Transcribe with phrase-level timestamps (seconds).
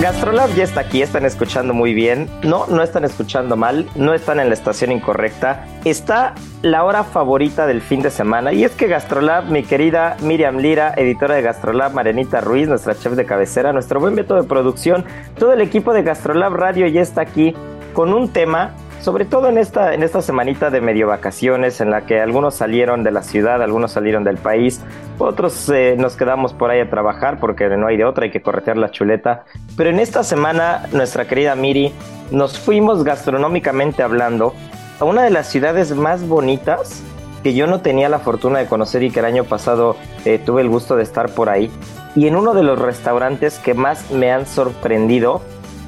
[0.00, 2.26] Gastrolab ya está aquí, están escuchando muy bien.
[2.42, 5.66] No, no están escuchando mal, no están en la estación incorrecta.
[5.84, 10.56] Está la hora favorita del fin de semana y es que Gastrolab, mi querida Miriam
[10.56, 15.04] Lira, editora de Gastrolab, Marenita Ruiz, nuestra chef de cabecera, nuestro buen método de producción,
[15.38, 17.54] todo el equipo de Gastrolab Radio ya está aquí
[17.92, 22.02] con un tema sobre todo en esta, en esta semanita de medio vacaciones en la
[22.06, 24.80] que algunos salieron de la ciudad, algunos salieron del país,
[25.18, 28.42] otros eh, nos quedamos por ahí a trabajar porque no hay de otra, hay que
[28.42, 29.44] corretear la chuleta.
[29.76, 31.92] Pero en esta semana, nuestra querida Miri,
[32.30, 34.54] nos fuimos gastronómicamente hablando
[34.98, 37.02] a una de las ciudades más bonitas
[37.42, 39.96] que yo no tenía la fortuna de conocer y que el año pasado
[40.26, 41.70] eh, tuve el gusto de estar por ahí.
[42.14, 45.40] Y en uno de los restaurantes que más me han sorprendido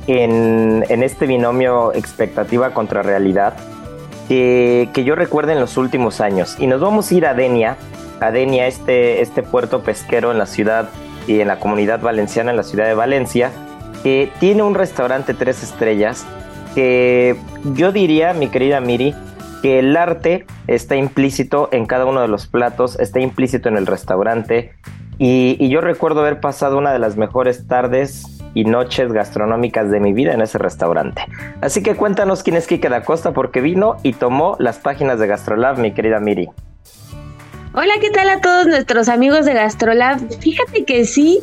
[0.06, 3.54] en, en este binomio expectativa contra realidad
[4.28, 6.56] que, que yo recuerdo en los últimos años.
[6.58, 7.76] Y nos vamos a ir a Denia,
[8.20, 10.88] a Denia, este, este puerto pesquero en la ciudad
[11.26, 13.50] y en la comunidad valenciana, en la ciudad de Valencia,
[14.02, 16.26] que tiene un restaurante tres estrellas
[16.74, 17.36] que
[17.74, 19.14] yo diría, mi querida Miri,
[19.60, 23.86] que el arte está implícito en cada uno de los platos, está implícito en el
[23.86, 24.72] restaurante.
[25.18, 30.00] Y, y yo recuerdo haber pasado una de las mejores tardes y noches gastronómicas de
[30.00, 31.24] mi vida en ese restaurante.
[31.60, 35.26] Así que cuéntanos quién es Kike da Costa porque vino y tomó las páginas de
[35.26, 36.48] Gastrolab, mi querida Miri.
[37.74, 40.20] Hola, ¿qué tal a todos nuestros amigos de Gastrolab?
[40.40, 41.40] Fíjate que sí,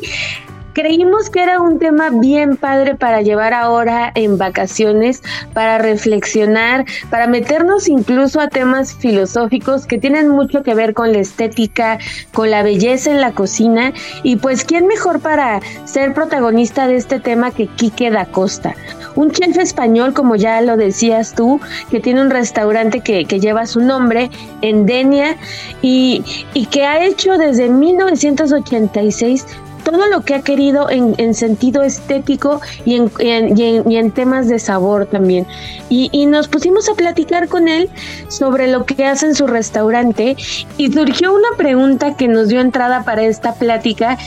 [0.72, 5.22] creímos que era un tema bien padre para llevar ahora en vacaciones,
[5.52, 11.18] para reflexionar, para meternos incluso a temas filosóficos que tienen mucho que ver con la
[11.18, 11.98] estética,
[12.32, 13.92] con la belleza en la cocina.
[14.22, 18.74] Y pues, ¿quién mejor para ser protagonista de este tema que Quique da Costa?
[19.16, 21.60] Un chef español, como ya lo decías tú,
[21.90, 24.30] que tiene un restaurante que, que lleva su nombre
[24.62, 25.36] en Denia
[25.82, 26.22] y,
[26.54, 29.46] y que ha hecho desde 1986
[29.80, 34.10] todo lo que ha querido en, en sentido estético y en, y en- y en
[34.12, 35.46] temas de sabor también.
[35.88, 37.88] Y, y nos pusimos a platicar con él
[38.28, 40.36] sobre lo que hace en su restaurante
[40.76, 44.18] y surgió una pregunta que nos dio entrada para esta plática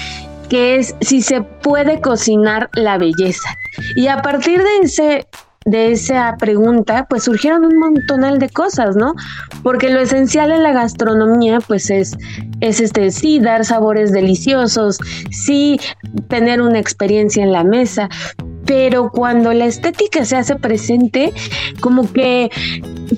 [0.50, 3.50] que es si se puede cocinar la belleza.
[3.96, 5.26] Y a partir de ese
[5.66, 9.14] de esa pregunta, pues surgieron un montonal de cosas, ¿no?
[9.62, 12.18] Porque lo esencial en la gastronomía, pues es,
[12.60, 14.98] es este, sí, dar sabores deliciosos,
[15.32, 15.80] sí,
[16.28, 18.10] tener una experiencia en la mesa,
[18.66, 21.34] pero cuando la estética se hace presente,
[21.82, 22.50] como que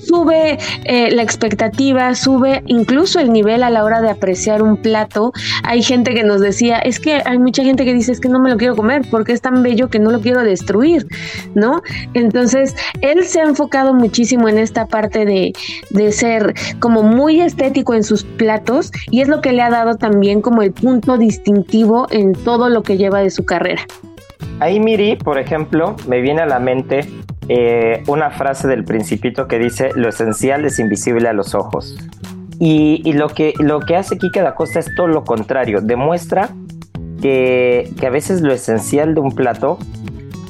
[0.03, 5.31] sube eh, la expectativa, sube incluso el nivel a la hora de apreciar un plato.
[5.63, 8.39] Hay gente que nos decía, es que hay mucha gente que dice, es que no
[8.39, 11.07] me lo quiero comer porque es tan bello que no lo quiero destruir,
[11.53, 11.81] ¿no?
[12.13, 15.53] Entonces, él se ha enfocado muchísimo en esta parte de,
[15.89, 19.95] de ser como muy estético en sus platos y es lo que le ha dado
[19.95, 23.85] también como el punto distintivo en todo lo que lleva de su carrera.
[24.59, 27.01] Ahí Miri, por ejemplo, me viene a la mente
[27.49, 31.97] eh, una frase del principito que dice, lo esencial es invisible a los ojos.
[32.57, 36.49] Y, lo, que, lo que hace Kike da Costa es todo lo contrario, demuestra
[37.21, 39.77] que, que a veces lo esencial de un plato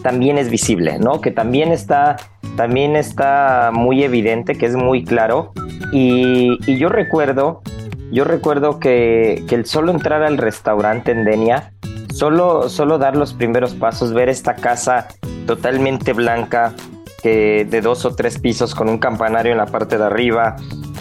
[0.04, 1.20] también es visible, ¿no?
[1.20, 2.18] Que también está,
[2.56, 5.52] también está muy evidente, que es muy claro.
[5.92, 7.64] Y, y yo recuerdo,
[8.12, 11.72] yo recuerdo que, que el solo entrar al restaurante en Denia
[12.16, 15.10] Solo, solo dar los primeros pasos, ver esta casa
[15.46, 16.74] totalmente blanca,
[17.22, 20.56] que de dos o tres pisos con un campanario en la parte de arriba,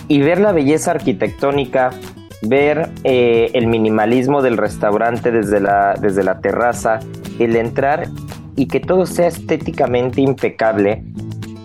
[0.08, 1.90] y ver la belleza arquitectónica,
[2.42, 6.98] ver eh, el minimalismo del restaurante desde la, desde la terraza,
[7.38, 8.08] el entrar
[8.56, 11.04] y que todo sea estéticamente impecable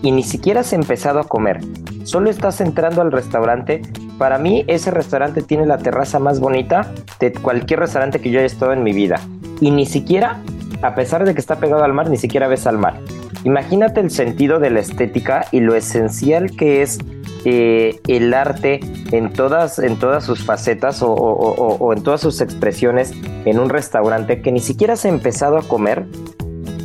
[0.04, 1.60] y ni siquiera has empezado a comer,
[2.04, 3.82] solo estás entrando al restaurante.
[4.20, 8.46] Para mí ese restaurante tiene la terraza más bonita de cualquier restaurante que yo haya
[8.46, 9.20] estado en mi vida.
[9.62, 10.42] Y ni siquiera,
[10.82, 13.00] a pesar de que está pegado al mar, ni siquiera ves al mar.
[13.44, 17.00] Imagínate el sentido de la estética y lo esencial que es
[17.46, 23.14] eh, el arte en todas, en todas sus facetas o, en todas sus expresiones
[23.46, 26.06] en un restaurante que ni siquiera has empezado a comer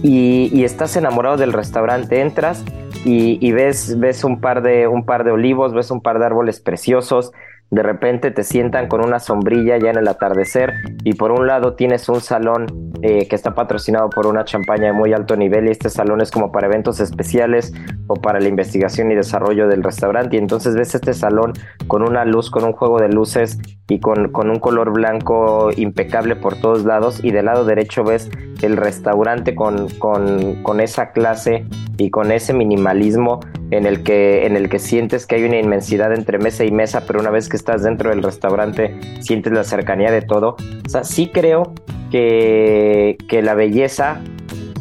[0.02, 2.62] y, y estás enamorado del restaurante, entras
[3.04, 6.60] y, ves, ves un, par de, un par de olivos, ves un par de árboles
[6.60, 7.32] preciosos,
[7.74, 11.74] de repente te sientan con una sombrilla ya en el atardecer y por un lado
[11.74, 12.66] tienes un salón
[13.02, 16.30] eh, que está patrocinado por una champaña de muy alto nivel y este salón es
[16.30, 17.74] como para eventos especiales
[18.06, 20.36] o para la investigación y desarrollo del restaurante.
[20.36, 21.52] Y entonces ves este salón
[21.88, 26.36] con una luz, con un juego de luces y con, con un color blanco impecable
[26.36, 27.24] por todos lados.
[27.24, 28.30] Y del lado derecho ves
[28.62, 31.66] el restaurante con, con, con esa clase
[31.98, 36.12] y con ese minimalismo en el que en el que sientes que hay una inmensidad
[36.12, 40.10] entre mesa y mesa, pero una vez que estás dentro del restaurante sientes la cercanía
[40.10, 40.56] de todo.
[40.86, 41.74] O sea, sí creo
[42.10, 44.20] que, que la belleza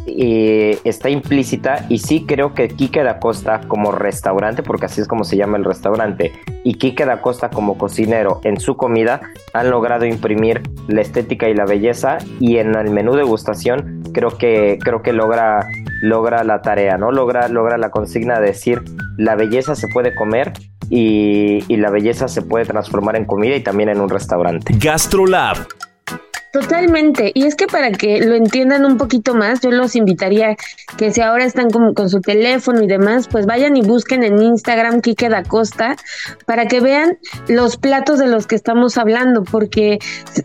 [0.06, 5.08] eh, está implícita y sí creo que Kike da Costa como restaurante, porque así es
[5.08, 6.34] como se llama el restaurante,
[6.64, 9.22] y Kike da Costa como cocinero en su comida
[9.54, 14.38] han logrado imprimir la estética y la belleza y en el menú de gustación creo
[14.38, 15.68] que creo que logra
[16.02, 17.12] logra la tarea, ¿no?
[17.12, 18.82] Logra logra la consigna de decir
[19.18, 20.54] la belleza se puede comer
[20.90, 24.74] y, y la belleza se puede transformar en comida y también en un restaurante.
[24.78, 25.58] GastroLab
[26.54, 27.32] Totalmente.
[27.34, 30.56] Y es que para que lo entiendan un poquito más, yo los invitaría
[30.98, 34.40] que si ahora están con, con su teléfono y demás, pues vayan y busquen en
[34.40, 35.96] Instagram Kike da Costa
[36.46, 37.18] para que vean
[37.48, 39.98] los platos de los que estamos hablando, porque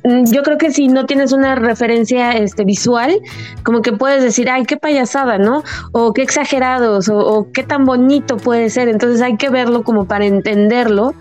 [0.03, 3.21] mm, yo creo que si no tienes una referencia este, visual,
[3.63, 5.63] como que puedes decir, ay, qué payasada, ¿no?
[5.93, 8.89] O qué exagerados, o, qué tan bonito puede ser.
[8.89, 11.13] Entonces hay que verlo como para entenderlo.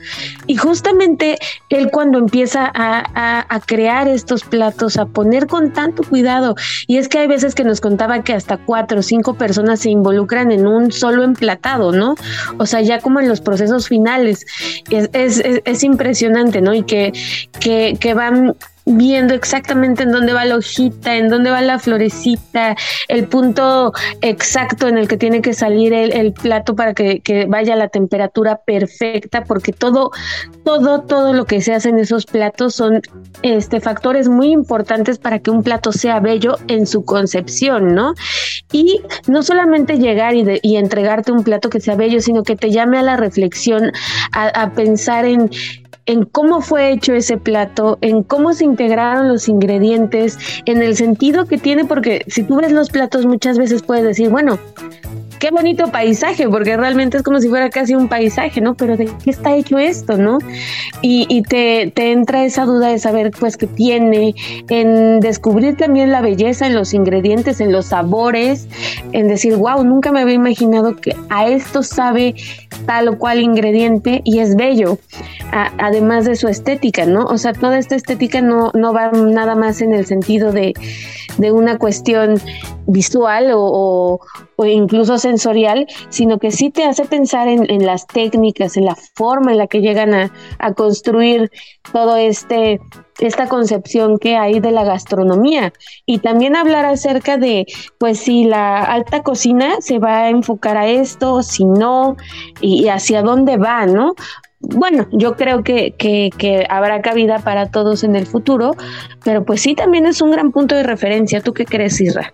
[0.45, 6.56] Y justamente él cuando empieza a, a crear estos platos, a poner con tanto cuidado.
[6.88, 9.89] Y es que hay veces que nos contaba que hasta cuatro o cinco personas se
[9.89, 12.15] involucran en un solo emplatado, ¿no?
[12.57, 14.45] O sea, ya como en los procesos finales.
[14.89, 16.74] Es, es, es impresionante, ¿no?
[16.74, 17.12] Y que,
[17.59, 18.56] que van
[18.88, 22.75] viendo exactamente en dónde va la hojita, en dónde va la florecita,
[23.10, 23.92] el punto
[24.22, 28.62] exacto en el que tiene que salir el, plato para que, vaya a la temperatura
[28.66, 30.12] perfecta, porque todo,
[30.63, 33.01] todo, todo lo que se hace en esos platos son
[33.42, 38.13] este, factores muy importantes para que un plato sea bello en su concepción, ¿no?
[38.72, 43.00] Y no solamente llegar y, entregarte un plato que sea bello, sino que te llame
[43.00, 43.92] a la reflexión,
[44.31, 45.50] a pensar en
[46.07, 51.45] en cómo fue hecho ese plato, en cómo se integraron los ingredientes, en el sentido
[51.45, 54.57] que tiene, porque si tú ves los platos muchas veces puedes decir, bueno,
[55.39, 58.75] qué bonito paisaje, porque realmente es como si fuera casi un paisaje, ¿no?
[58.75, 60.39] Pero ¿de qué está hecho esto, no?
[61.01, 64.36] Y, te, te, entra esa duda de saber, pues, qué tiene,
[64.69, 68.67] en descubrir también la belleza en los ingredientes, en los sabores,
[69.12, 72.36] en decir, wow, nunca me había imaginado que a esto sabe
[72.86, 74.98] tal o cual ingrediente y es bello,
[75.51, 77.25] además de su estética, ¿no?
[77.25, 80.74] O sea, toda esta estética no, no va nada más en el sentido de,
[81.38, 82.39] de una cuestión
[82.86, 84.20] visual o,
[84.65, 89.58] incluso sensorial, sino que sí te hace pensar en, las técnicas, en la forma en
[89.60, 91.51] la que llegan a, a construir
[91.91, 92.79] todo este
[93.20, 95.74] esta concepción que hay de la gastronomía
[96.06, 97.65] y también hablar acerca de
[97.98, 102.15] pues si la alta cocina se va a enfocar a esto, si no
[102.62, 104.13] y, hacia dónde va, ¿no?
[104.59, 108.75] Bueno, yo creo que, que, que, habrá cabida para todos en el futuro,
[109.23, 111.41] pero pues sí también es un gran punto de referencia.
[111.41, 112.33] ¿Tú qué crees, Isra?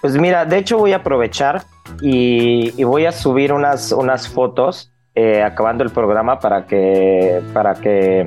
[0.00, 1.62] Pues mira, de hecho voy a aprovechar
[2.00, 8.26] y, voy a subir unas, unas fotos eh, acabando el programa para que, para que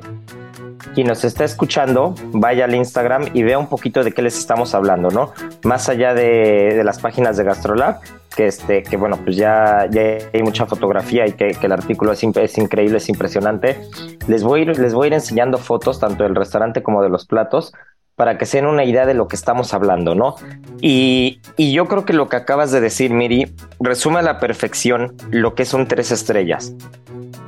[0.97, 4.73] quien nos está escuchando vaya al Instagram y vea un poquito de qué les estamos
[4.73, 5.31] hablando, ¿no?
[5.63, 7.99] Más allá de, las páginas de GastroLab,
[8.35, 12.23] que este, que bueno, pues ya, ya hay mucha fotografía y que, el artículo es,
[12.23, 13.79] es, increíble, es impresionante.
[14.25, 17.73] Les voy, les voy a ir enseñando fotos tanto del restaurante como de los platos
[18.15, 20.33] para que se den una idea de lo que estamos hablando, ¿no?
[20.81, 25.53] Y, yo creo que lo que acabas de decir, Miri, resume a la perfección lo
[25.53, 26.73] que son tres estrellas.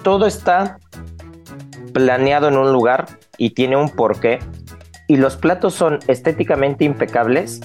[0.03, 0.77] Todo está
[1.93, 3.05] planeado en un lugar
[3.37, 4.39] y tiene un porqué
[5.09, 7.61] y los platos son estéticamente impecables,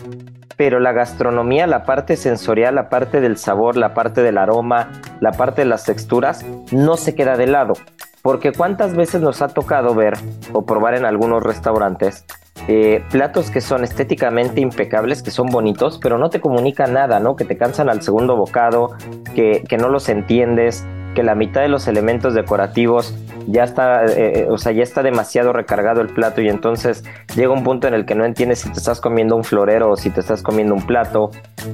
[0.57, 4.90] pero la gastronomía, la parte sensorial, la parte del sabor, la parte del aroma,
[5.21, 7.75] la parte de las texturas, no se queda de lado.
[8.23, 10.14] Porque cuántas veces nos ha tocado ver
[10.54, 12.25] o probar en algunos restaurantes
[12.66, 17.37] eh, platos que son estéticamente impecables, que son bonitos, pero no te comunican nada, ¿no?
[17.37, 18.97] Que te cansan al segundo bocado,
[19.35, 23.14] que, que no los entiendes, que la mitad de los elementos decorativos
[23.47, 27.04] ya está, eh, eh, o sea, ya está demasiado recargado el plato y entonces
[27.35, 29.97] llega un punto en el que no entiendes si te estás comiendo un florero o
[29.97, 31.30] si te estás comiendo un plato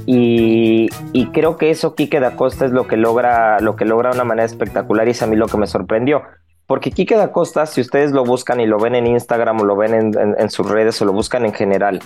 [0.06, 0.88] y,
[1.32, 4.24] creo que eso Quique da Costa es lo que logra, lo que logra de una
[4.24, 6.22] manera espectacular y es a mí lo que me sorprendió.
[6.66, 9.76] Porque Quique da Costa, si ustedes lo buscan y lo ven en Instagram o lo
[9.76, 12.00] ven en, en sus redes o lo buscan en general,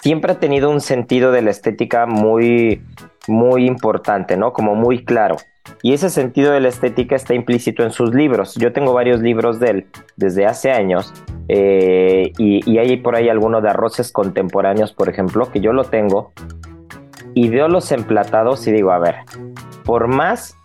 [0.00, 2.82] siempre ha tenido un sentido de la estética muy,
[3.26, 4.52] muy importante, ¿no?
[4.52, 5.36] Como muy claro.
[5.82, 8.54] Y ese sentido de la estética está implícito en sus libros.
[8.54, 11.12] Yo tengo varios libros de él desde hace años
[11.48, 16.32] eh, y, hay por ahí alguno de arroces contemporáneos, por ejemplo, que yo lo tengo
[17.34, 19.16] y veo los emplatados y digo, a ver,
[19.84, 20.56] por más,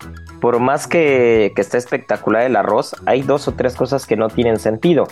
[0.41, 4.27] por más que, que esté espectacular el arroz, hay dos o tres cosas que no
[4.29, 5.07] tienen sentido.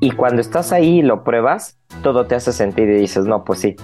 [0.00, 3.60] Y cuando estás ahí y lo pruebas, todo te hace sentido y dices, no, pues
[3.60, 3.76] sí,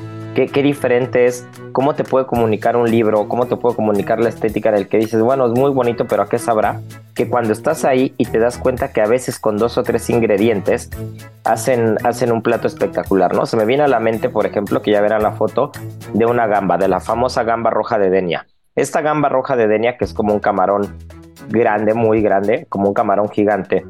[0.44, 4.70] qué, diferente es, cómo te puede comunicar un libro, cómo te puede comunicar la estética
[4.70, 6.80] del que dices, bueno, es muy bonito, pero ¿a qué sabrá?
[7.14, 10.10] Que cuando estás ahí y te das cuenta que a veces con dos o tres
[10.10, 10.90] ingredientes
[11.44, 13.46] hacen, hacen un plato espectacular, ¿no?
[13.46, 15.72] Se me viene a la mente, por ejemplo, que ya verán la foto
[16.12, 18.46] de una gamba, de la famosa gamba roja de Denia.
[18.74, 20.96] Esta gamba roja de Denia, que es como un camarón
[21.48, 23.86] grande, muy grande, como un camarón gigante,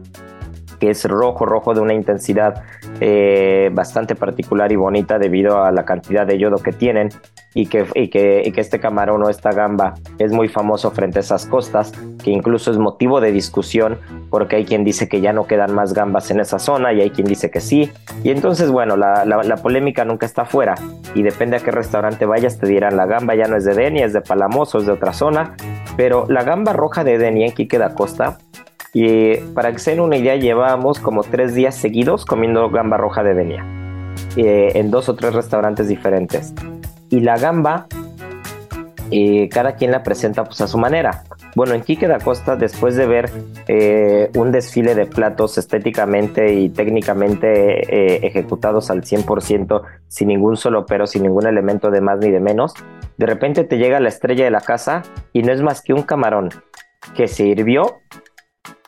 [0.79, 2.63] que es rojo, rojo de una intensidad
[3.01, 7.11] eh, bastante particular y bonita debido a la cantidad de yodo que tienen
[7.55, 11.47] y que, y que, este camarón o esta gamba es muy famoso frente a esas
[11.47, 11.93] costas,
[12.23, 15.95] que incluso es motivo de discusión porque hay quien dice que ya no quedan más
[15.95, 17.91] gambas en esa zona y hay quien dice que sí.
[18.23, 20.75] Y entonces, bueno, la, la, polémica nunca está fuera
[21.15, 24.05] y depende a qué restaurante vayas, te dirán la gamba ya no es de Denia,
[24.05, 25.57] es de Palamoso, es de otra zona,
[25.97, 28.37] pero la gamba roja de Denia en Quique da Costa
[28.99, 33.23] y para que se den una idea, llevábamos como tres días seguidos comiendo gamba roja
[33.23, 33.63] de Denia
[34.39, 36.55] eh, en dos o tres restaurantes diferentes.
[37.11, 37.89] Y la gamba,
[39.11, 41.25] eh, cada quien la presenta pues a su manera.
[41.55, 43.31] Bueno, en Quique da Costa, después de ver
[43.69, 51.07] eh, un desfile de platos estéticamente y técnicamente ejecutados al 100%, sin ningún solo pero,
[51.07, 52.73] sin ningún elemento de más ni de menos,
[53.19, 55.03] de repente te llega la estrella de la casa
[55.35, 56.49] y no es más que un camarón
[57.15, 58.01] que se hirvió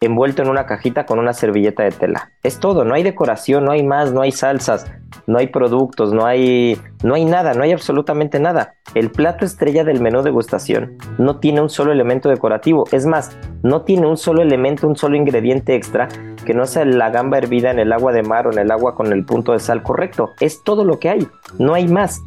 [0.00, 2.32] envuelto en una cajita con una servilleta de tela.
[2.42, 4.90] Es todo, no hay decoración, no hay más, no hay salsas,
[5.26, 8.74] no hay productos, no hay no hay nada, no hay absolutamente nada.
[8.94, 13.36] El plato estrella del menú de degustación no tiene un solo elemento decorativo, es más,
[13.62, 16.08] no tiene un solo elemento, un solo ingrediente extra
[16.44, 18.94] que no sea la gamba hervida en el agua de mar o en el agua
[18.94, 20.32] con el punto de sal correcto.
[20.40, 22.22] Es todo lo que hay, no hay más.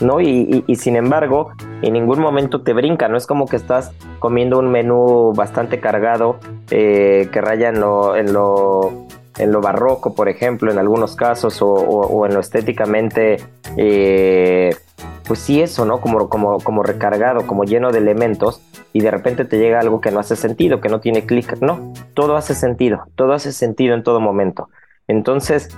[0.00, 0.20] ¿No?
[0.20, 4.70] Y, sin embargo, en ningún momento te brinca, no es como que estás comiendo un
[4.70, 6.38] menú bastante cargado
[6.70, 9.06] eh, que raya en lo, en lo,
[9.38, 13.36] en lo barroco, por ejemplo, en algunos casos, o, en lo estéticamente,
[13.76, 14.74] eh,
[15.26, 16.00] pues sí, eso, ¿no?
[16.00, 18.60] Como, como, como recargado, como lleno de elementos,
[18.92, 21.92] y de repente te llega algo que no hace sentido, que no tiene clic, no,
[22.14, 24.68] todo hace sentido, todo hace sentido en todo momento.
[25.08, 25.68] Entonces,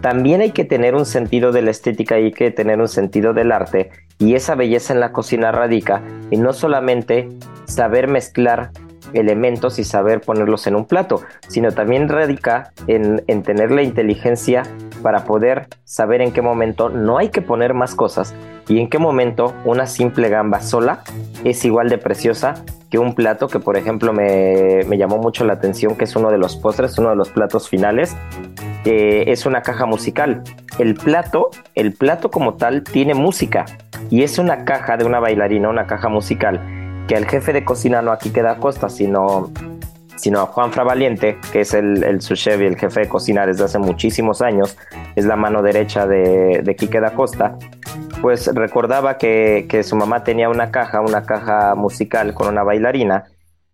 [0.00, 3.32] también hay que tener un sentido de la estética y hay que tener un sentido
[3.32, 7.28] del arte y esa belleza en la cocina radica y no solamente
[7.66, 8.70] saber mezclar
[9.12, 14.64] elementos y saber ponerlos en un plato, sino también radica en, en, tener la inteligencia
[15.02, 18.34] para poder saber en qué momento no hay que poner más cosas
[18.66, 21.04] y en qué momento una simple gamba sola
[21.44, 22.54] es igual de preciosa
[22.90, 26.30] que un plato que por ejemplo me, me llamó mucho la atención que es uno
[26.30, 28.16] de los postres, uno de los platos finales
[28.84, 30.42] es una caja musical.
[30.78, 33.64] El plato, el plato como tal tiene música
[34.10, 36.60] y es una caja de una bailarina, una caja musical
[37.06, 39.50] que al jefe de cocina no aquí queda a costa, sino,
[40.16, 43.64] sino a Juan Valiente, que es el, el chef y el jefe de cocina desde
[43.64, 44.76] hace muchísimos años,
[45.14, 47.58] es la mano derecha de, de Quique da Costa,
[48.22, 53.24] pues recordaba que, que, su mamá tenía una caja, una caja musical con una bailarina,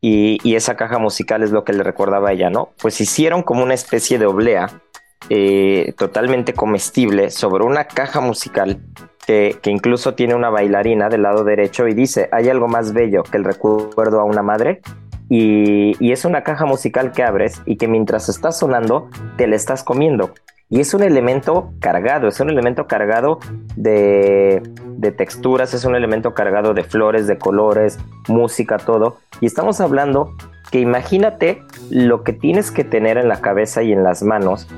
[0.02, 2.70] y, y, esa caja musical es lo que le recordaba a ella, ¿no?
[2.80, 4.80] Pues hicieron como una especie de oblea
[5.28, 8.80] eh, totalmente comestible sobre una caja musical
[9.26, 13.36] que, incluso tiene una bailarina del lado derecho y dice, hay algo más bello que
[13.36, 14.80] el recuerdo a una madre.
[15.28, 19.84] Y, es una caja musical que abres y que mientras está sonando te la estás
[19.84, 20.32] comiendo.
[20.68, 23.38] Y es un elemento cargado, es un elemento cargado
[23.76, 24.62] de,
[24.96, 27.98] de, texturas, es un elemento cargado de flores, de colores,
[28.28, 29.18] música, todo.
[29.40, 30.34] Y estamos hablando
[30.70, 34.68] que imagínate lo que tienes que tener en la cabeza y en las manos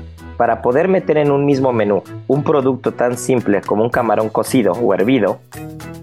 [0.43, 4.73] para poder meter en un mismo menú un producto tan simple como un camarón cocido
[4.73, 5.39] o hervido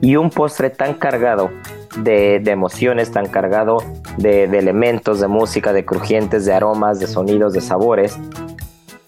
[0.01, 1.51] y un postre tan cargado
[1.99, 3.85] de, emociones, tan cargado
[4.17, 8.19] de, elementos, de música, de crujientes, de aromas, de sonidos, de sabores,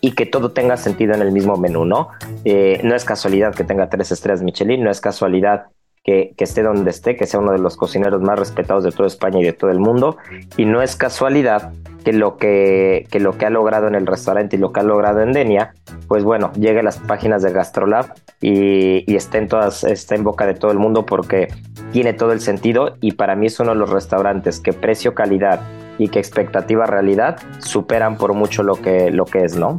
[0.03, 2.09] y que todo tenga sentido en el mismo menú, ¿no?
[2.45, 5.69] Eh, no es casualidad que tenga tres estrellas Michelin, no es casualidad
[6.05, 9.41] que, esté donde esté, que sea uno de los cocineros más respetados de toda España
[9.41, 10.17] y de todo el mundo.
[10.57, 11.73] Y no es casualidad
[12.05, 15.21] que lo que, lo que ha logrado en el restaurante y lo que ha logrado
[15.21, 15.75] en Denia,
[16.09, 20.25] pues bueno, llegue a las páginas de Gastrolab y, y esté, en todas, esté en
[20.25, 21.49] boca de todo el mundo porque
[21.93, 25.61] tiene todo el sentido y para mí es uno de los restaurantes que precio, calidad
[25.99, 29.79] y que expectativa, realidad superan por mucho lo que, lo que es, ¿no?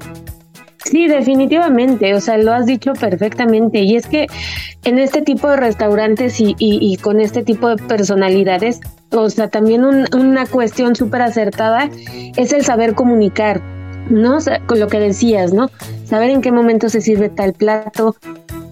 [0.85, 3.79] Sí, definitivamente, o sea, lo has dicho perfectamente.
[3.79, 4.27] Y es que
[4.83, 10.45] en este tipo de restaurantes y, con este tipo de personalidades, o sea, también una
[10.45, 11.89] cuestión súper acertada
[12.35, 13.61] es el saber comunicar,
[14.09, 14.39] ¿no?
[14.65, 15.69] con lo que decías, ¿no?
[16.05, 18.15] Saber en qué momento se sirve tal plato,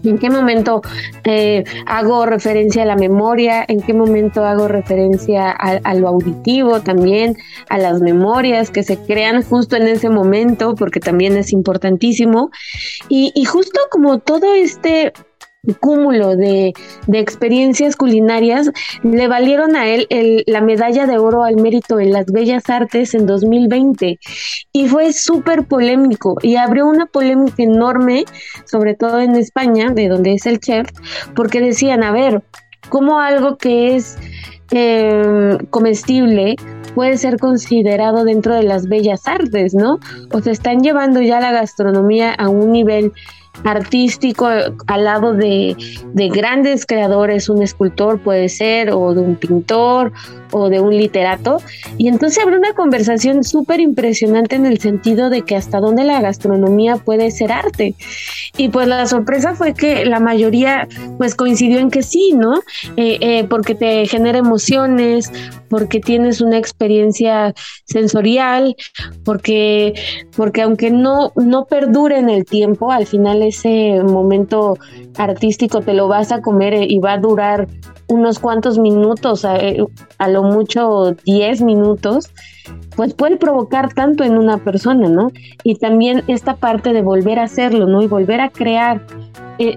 [0.03, 0.81] en qué momento
[1.24, 7.38] eh, hago referencia a la memoria, en qué momento hago referencia a, lo auditivo también,
[7.70, 12.51] a las memorias que se crean justo en ese momento, porque también es importantísimo.
[13.10, 15.13] Y, y justo como todo este
[15.80, 16.74] cúmulo de,
[17.13, 18.72] experiencias culinarias
[19.03, 20.08] le valieron a él
[20.48, 24.20] la medalla de oro al mérito en las bellas artes en 2020
[24.74, 28.25] y fue súper polémico y abrió una polémica enorme,
[28.65, 30.88] sobre todo en España, de donde es el chef,
[31.36, 32.41] porque decían, a ver,
[32.89, 34.18] ¿cómo algo que es
[34.72, 36.56] em, comestible
[36.96, 40.00] puede ser considerado dentro de las bellas artes, ¿no?
[40.32, 43.13] O se están llevando ya la gastronomía a un nivel
[43.63, 44.48] artístico
[44.88, 45.75] al lado de,
[46.13, 50.13] de, grandes creadores, un escultor puede ser, o de un pintor,
[50.51, 51.58] o de un literato.
[51.98, 56.22] Y entonces habrá una conversación súper impresionante en el sentido de que hasta dónde la
[56.22, 57.96] gastronomía puede ser arte.
[58.58, 62.60] Y pues la sorpresa fue que la mayoría pues coincidió en que sí, ¿no?
[62.98, 65.32] Eh, eh, porque te genera emociones,
[65.69, 67.54] porque tienes una experiencia
[67.86, 68.75] sensorial,
[69.23, 69.93] porque,
[70.36, 74.77] porque aunque no, no perdure en el tiempo, al final ese momento
[75.17, 77.67] artístico te lo vas a comer y va a durar
[78.08, 79.58] unos cuantos minutos, a,
[80.17, 82.30] a lo mucho 10 minutos,
[82.95, 85.32] pues puede provocar tanto en una persona, ¿no?
[85.63, 88.01] Y también esta parte de volver a hacerlo, ¿no?
[88.01, 89.20] Y volver a crear eh,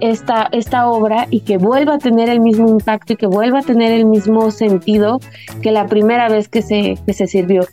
[0.01, 3.61] esta, esta obra y que vuelva a tener el mismo impacto y que vuelva a
[3.61, 5.19] tener el mismo sentido
[5.61, 7.65] que la primera vez que se, que se sirvió.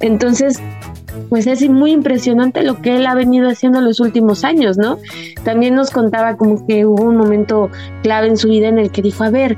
[0.00, 0.60] Entonces,
[1.28, 4.98] pues es muy impresionante lo que él ha venido haciendo en los últimos años, ¿no?
[5.44, 7.70] También nos contaba como que hubo un momento
[8.02, 9.56] clave en su vida en el que dijo, a ver,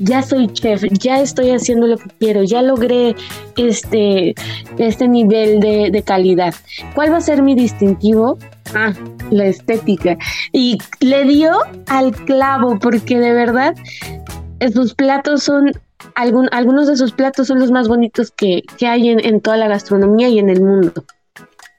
[0.00, 3.14] ya soy chef, ya estoy haciendo lo que quiero, ya logré
[3.56, 4.34] este,
[4.78, 6.54] este nivel de, calidad.
[6.94, 8.38] ¿Cuál va a ser mi distintivo?
[8.74, 8.92] Ah,
[9.30, 10.16] la estética.
[10.52, 11.52] Y le dio
[11.88, 13.74] al clavo, porque de verdad
[14.72, 15.72] sus platos son,
[16.14, 19.58] algún, algunos de sus platos son los más bonitos que, que hay en, en, toda
[19.58, 21.04] la gastronomía y en el mundo.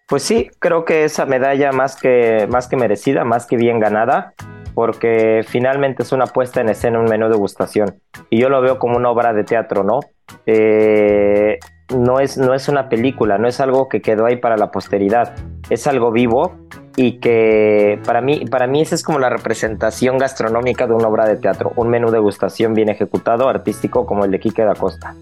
[0.07, 4.33] Pues sí, creo que esa medalla más que, más que merecida, más que bien ganada,
[4.73, 7.99] porque finalmente es una puesta en escena, un menú de gustación.
[8.29, 9.99] Y yo lo veo como una obra de teatro, ¿no?
[10.45, 11.59] Eh,
[11.95, 15.35] no, es, no es una película, no es algo que quedó ahí para la posteridad,
[15.69, 16.55] es algo vivo
[16.95, 21.25] y que para mí, para mí esa es como la representación gastronómica de una obra
[21.25, 25.15] de teatro, un menú de gustación bien ejecutado, artístico como el de Quique da Costa.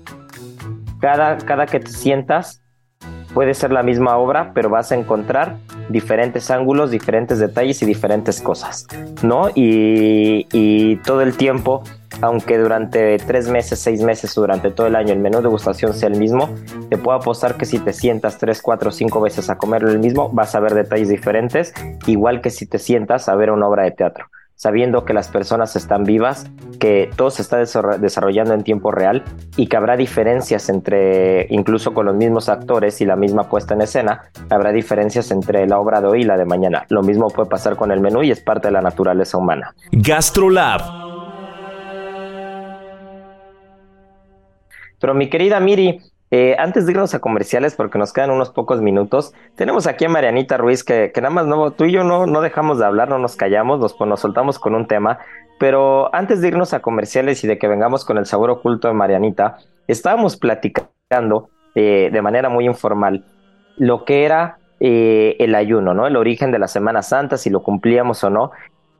[0.99, 2.61] Cada, cada que te sientas
[3.33, 5.57] puede ser la misma obra, pero vas a encontrar
[5.89, 8.87] diferentes ángulos, diferentes detalles y diferentes cosas,
[9.21, 9.49] ¿no?
[9.55, 11.83] Y, todo el tiempo,
[12.21, 15.93] aunque durante tres meses, seis meses o durante todo el año el menú de degustación
[15.93, 16.49] sea el mismo,
[16.89, 20.29] te puedo apostar que si te sientas tres, cuatro, cinco veces a comerlo el mismo,
[20.29, 21.73] vas a ver detalles diferentes,
[22.05, 24.25] igual que si te sientas a ver una obra de teatro
[24.59, 29.23] sabiendo que las personas están vivas, que todo se está desarrollando en tiempo real
[29.55, 33.81] y que habrá diferencias entre, incluso con los mismos actores y la misma puesta en
[33.81, 36.85] escena, habrá diferencias entre la obra de hoy y la de mañana.
[36.89, 39.73] Lo mismo puede pasar con el menú y es parte de la naturaleza humana.
[39.93, 40.81] Gastrolab.
[44.99, 48.81] Pero mi querida Miri, eh, antes de irnos a comerciales, porque nos quedan unos pocos
[48.81, 52.41] minutos, tenemos aquí a Marianita Ruiz, que, nada más no, tú y yo no, no
[52.41, 55.19] dejamos de hablar, no nos callamos, nos, nos soltamos con un tema,
[55.59, 58.93] pero antes de irnos a comerciales y de que vengamos con el sabor oculto de
[58.93, 63.25] Marianita, estábamos platicando eh, de manera muy informal
[63.77, 66.07] lo que era eh, el ayuno, ¿no?
[66.07, 68.51] El origen de la Semana Santa, si lo cumplíamos o no.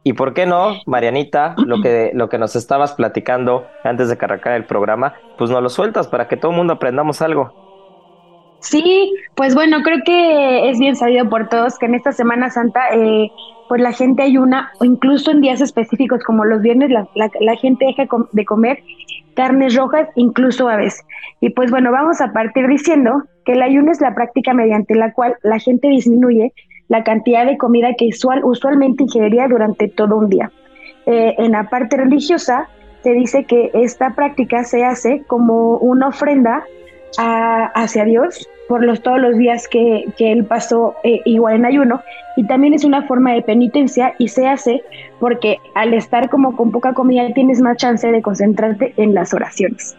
[0.10, 4.56] Y por qué no, Marianita, lo que, lo que nos estabas platicando antes de cargar
[4.56, 8.58] el programa, pues nos lo sueltas para que todo el mundo aprendamos algo.
[8.60, 12.90] Sí, pues bueno, creo que es bien sabido por todos que en esta Semana Santa,
[12.92, 13.30] eh,
[13.68, 17.86] pues la gente ayuna, o incluso en días específicos como los viernes, la, la, gente
[17.86, 18.80] deja de comer
[19.36, 21.06] carnes rojas, incluso aves.
[21.40, 25.14] Y pues bueno, vamos a partir diciendo que el ayuno es la práctica mediante la
[25.14, 26.52] cual la gente disminuye
[26.90, 30.52] la cantidad de comida que usual, usualmente ingeriría durante todo un día.
[31.06, 32.68] Eh, en la parte religiosa
[33.02, 36.64] se dice que esta práctica se hace como una ofrenda
[37.18, 42.02] hacia Dios por los, todos los días que, él pasó eh, igual en ayuno
[42.38, 44.84] y también es una forma de penitencia y se hace
[45.20, 49.98] porque al estar como con poca comida tienes más chance de concentrarte en las oraciones.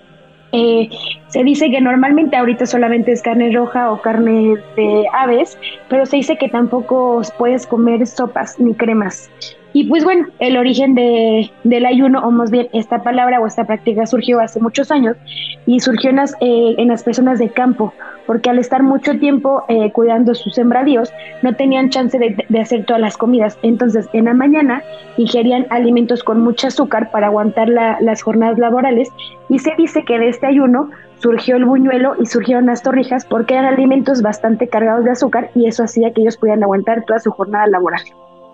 [0.53, 0.89] Eh,
[1.29, 5.57] se dice que normalmente ahorita solamente es carne roja o carne de aves,
[5.89, 9.31] pero se dice que tampoco puedes comer sopas ni cremas.
[9.73, 13.65] Y pues bueno, el origen de, del ayuno, o más bien esta palabra o esta
[13.65, 15.17] práctica surgió hace muchos años
[15.65, 17.95] y surgió en las, eh, en las personas de campo,
[18.27, 23.01] porque al estar mucho tiempo eh, cuidando sus sembradíos, no tenían chance de, hacer todas
[23.01, 23.59] las comidas.
[23.63, 24.83] Entonces, en la mañana
[25.17, 29.09] ingerían alimentos con mucho azúcar para aguantar las jornadas laborales
[29.49, 33.55] y se dice que de este ayuno surgió el buñuelo y surgieron las torrijas porque
[33.55, 37.31] eran alimentos bastante cargados de azúcar y eso hacía que ellos pudieran aguantar toda su
[37.31, 38.03] jornada laboral.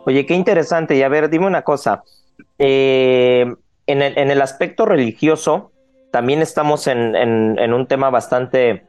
[0.07, 0.97] Oye, qué interesante.
[0.97, 2.05] Y a ver, dime una cosa.
[2.59, 3.53] Eh,
[3.89, 5.73] en, el, aspecto religioso,
[6.13, 8.85] también estamos en, en, un tema bastante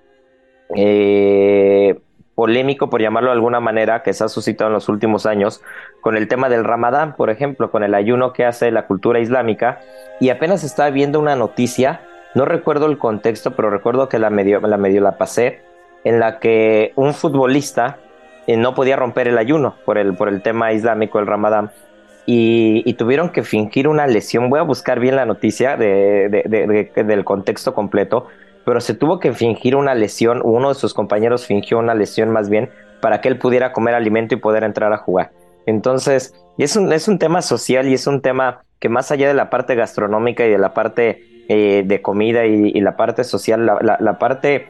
[0.75, 1.99] eh,
[2.36, 5.62] polémico, por llamarlo de alguna manera, que se ha suscitado en los últimos años,
[6.01, 9.80] con el tema del ramadán, por ejemplo, con el ayuno que hace la cultura islámica.
[10.19, 12.01] Y apenas estaba viendo una noticia,
[12.36, 15.62] no recuerdo el contexto, pero recuerdo que la medio la, medio la pasé,
[16.03, 17.97] en la que un futbolista
[18.55, 21.71] no podía romper el ayuno por el, por el tema islámico, el ramadán.
[22.25, 24.49] Y, tuvieron que fingir una lesión.
[24.49, 26.43] Voy a buscar bien la noticia de,
[26.95, 28.27] del contexto completo,
[28.65, 30.41] pero se tuvo que fingir una lesión.
[30.43, 32.69] Uno de sus compañeros fingió una lesión más bien
[33.01, 35.31] para que él pudiera comer alimento y poder entrar a jugar.
[35.65, 39.33] Entonces, es un, es un tema social y es un tema que más allá de
[39.33, 44.19] la parte gastronómica y de la parte eh, de comida y, la parte social, la,
[44.19, 44.69] parte,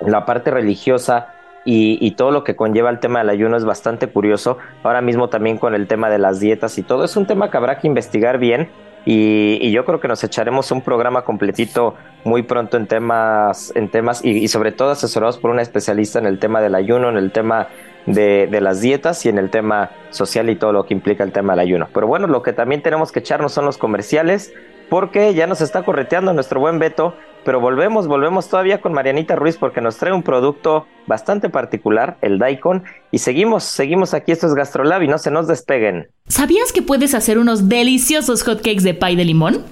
[0.00, 1.34] la parte religiosa
[1.70, 4.56] y, todo lo que conlleva el tema del ayuno es bastante curioso.
[4.82, 7.04] Ahora mismo también con el tema de las dietas y todo.
[7.04, 8.70] Es un tema que habrá que investigar bien
[9.04, 14.24] y, yo creo que nos echaremos un programa completito muy pronto en temas, en temas
[14.24, 17.68] y, sobre todo asesorados por una especialista en el tema del ayuno, en el tema
[18.06, 21.32] de, de, las dietas y en el tema social y todo lo que implica el
[21.32, 21.88] tema del ayuno.
[21.92, 24.54] Pero bueno, lo que también tenemos que echarnos son los comerciales
[24.88, 29.56] porque ya nos está correteando nuestro buen Beto pero volvemos, volvemos todavía con Marianita Ruiz
[29.56, 34.54] porque nos trae un producto bastante particular, el Daikon, y seguimos, seguimos aquí, esto es
[34.54, 36.08] Gastrolab y no se nos despeguen.
[36.28, 39.64] ¿Sabías que puedes hacer unos deliciosos hotcakes de pay de limón?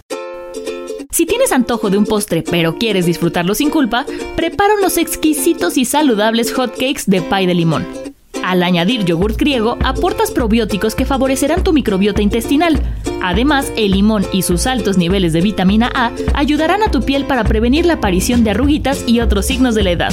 [1.10, 4.04] Si tienes antojo de un postre pero quieres disfrutarlo sin culpa,
[4.36, 8.05] prepara unos exquisitos y saludables hotcakes de pay de limón.
[8.46, 12.80] Al añadir yogurt griego, aportas probióticos que favorecerán tu microbiota intestinal.
[13.20, 17.42] Además, el limón y sus altos niveles de vitamina A ayudarán a tu piel para
[17.42, 20.12] prevenir la aparición de arruguitas y otros signos de la edad.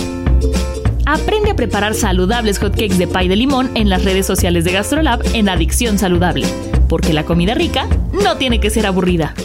[1.05, 5.21] Aprende a preparar saludables hotcakes de pay de limón en las redes sociales de GastroLab
[5.35, 6.47] en Adicción Saludable,
[6.89, 7.87] porque la comida rica
[8.23, 9.35] no tiene que ser aburrida.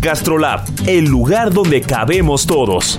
[0.00, 2.98] GastroLab, el lugar donde cabemos todos.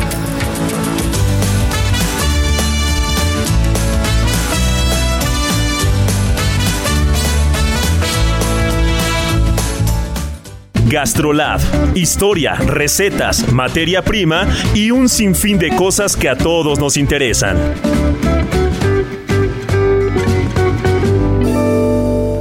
[10.91, 11.61] Gastrolab.
[11.95, 17.55] Historia, recetas, materia prima y un sinfín de cosas que a todos nos interesan.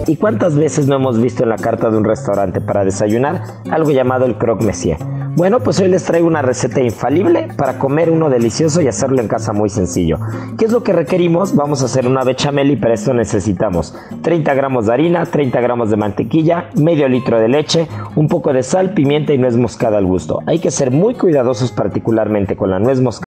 [0.08, 3.92] ¿Y cuántas veces no hemos visto en la carta de un restaurante para desayunar algo
[3.92, 4.98] llamado el croque monsieur?
[5.36, 9.28] Bueno, pues hoy les traigo una receta infalible para comer uno delicioso y hacerlo en
[9.28, 10.18] casa muy sencillo.
[10.58, 11.54] ¿Qué es lo que requerimos?
[11.54, 15.90] Vamos a hacer una bechamel y para esto necesitamos 30 gramos de harina, 30 gramos
[15.90, 20.06] de mantequilla, medio litro de leche, un poco de sal, pimienta y nuez moscada al
[20.06, 20.40] gusto.
[20.46, 23.24] Hay que ser muy cuidadosos particularmente con la nuez moscada.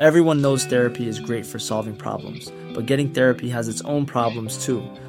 [0.00, 4.56] Everyone knows therapy is great for solving problems, but getting therapy has its own problems
[4.64, 4.80] too,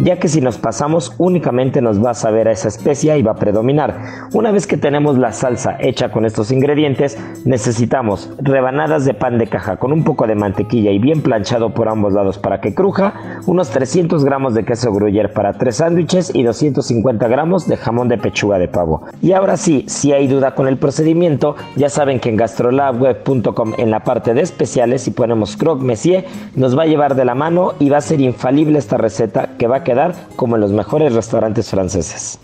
[0.00, 3.32] ya que si nos pasamos únicamente nos va a saber a esa especia y va
[3.32, 4.00] a predominar.
[4.32, 9.46] Una vez que tenemos la salsa hecha con estos ingredientes, necesitamos rebanadas de pan de
[9.46, 13.12] caja con un poco de mantequilla y bien planchado por ambos lados para que cruja,
[13.44, 18.16] unos 300 gramos de queso gruyere para tres sándwiches y 250 gramos de jamón de
[18.16, 19.02] pechuga de pavo.
[19.20, 23.90] Y ahora sí, si hay duda con el procedimiento, ya saben que en gastrolabweb.com en
[23.90, 27.74] la parte de especiales, si ponemos croque monsieur, nos va a llevar de la mano
[27.78, 29.25] y va a ser infalible esta receta
[29.58, 32.38] que va a quedar como en los mejores restaurantes franceses.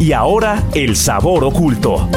[0.00, 2.08] Y ahora el sabor oculto.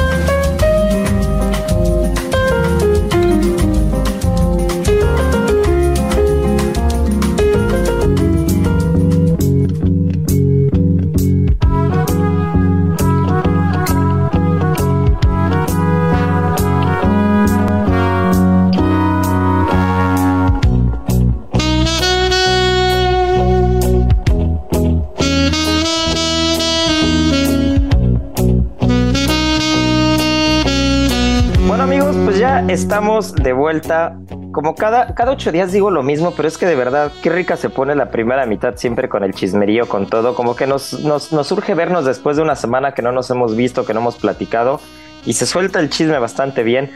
[32.77, 34.19] Estamos de vuelta.
[34.51, 37.57] Como cada, cada ocho días digo lo mismo, pero es que de verdad, qué rica
[37.57, 40.35] se pone la primera mitad siempre con el chismerío, con todo.
[40.35, 43.55] Como que nos, nos, nos surge vernos después de una semana que no nos hemos
[43.55, 44.79] visto, que no hemos platicado.
[45.25, 46.91] Y se suelta el chisme bastante bien.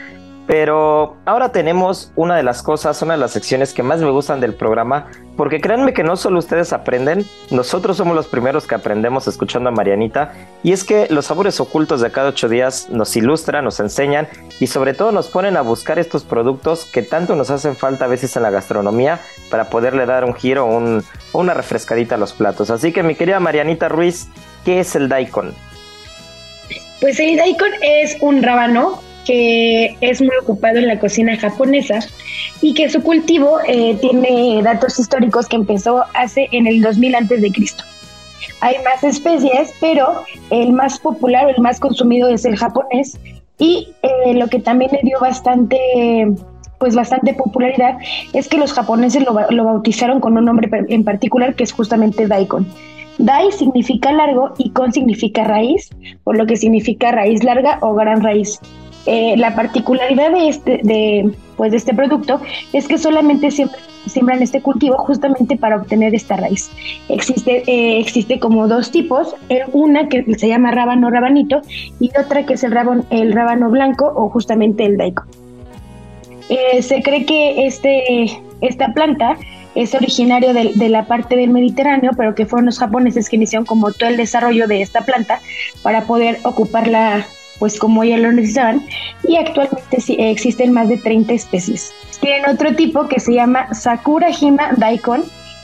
[0.46, 4.40] Pero ahora tenemos una de las cosas, una de las secciones que más me gustan
[4.40, 9.28] del programa, porque créanme que no solo ustedes aprenden, nosotros somos los primeros que aprendemos
[9.28, 10.32] escuchando a Marianita,
[10.64, 14.26] y es que los sabores ocultos de cada ocho días nos ilustran, nos enseñan
[14.58, 18.08] y sobre todo nos ponen a buscar estos productos que tanto nos hacen falta a
[18.08, 21.02] veces en la gastronomía para poderle dar un giro o
[21.38, 22.70] una refrescadita a los platos.
[22.70, 24.26] Así que mi querida Marianita Ruiz,
[24.64, 25.54] ¿qué es el daikon?
[27.00, 32.00] Pues el daikon es un rábano que es muy ocupado en la cocina japonesa
[32.60, 37.42] y que su cultivo eh, tiene datos históricos que empezó hace en el 2000 antes
[37.42, 37.84] de Cristo.
[38.60, 43.18] Hay más especies, pero el más popular el más consumido es el japonés
[43.58, 45.78] y eh, lo que también le dio bastante
[46.78, 47.96] pues bastante popularidad
[48.32, 52.26] es que los japoneses lo, lo bautizaron con un nombre en particular que es justamente
[52.26, 52.66] daikon.
[53.18, 55.90] Dai significa largo y kon significa raíz,
[56.24, 58.58] por lo que significa raíz larga o gran raíz.
[59.06, 62.40] Eh, la particularidad de este, de, pues de este producto
[62.72, 66.70] es que solamente siembran este cultivo justamente para obtener esta raíz.
[67.08, 71.62] Existe, eh, existe como dos tipos, eh, una que se llama rábano rabanito
[71.98, 75.24] y otra que es el rábano, el rábano blanco o justamente el daiko.
[76.80, 79.36] se cree que este, esta planta
[79.74, 83.64] es originario de, de, la parte del Mediterráneo, pero que fueron los japoneses que iniciaron
[83.64, 85.40] como todo el desarrollo de esta planta
[85.82, 87.26] para poder ocuparla
[87.62, 88.84] pues como ya lo necesitaban,
[89.22, 89.98] y actualmente
[90.32, 91.92] existen más de 30 especies.
[92.20, 95.22] Tienen otro tipo que se llama Sakura Hima Daikon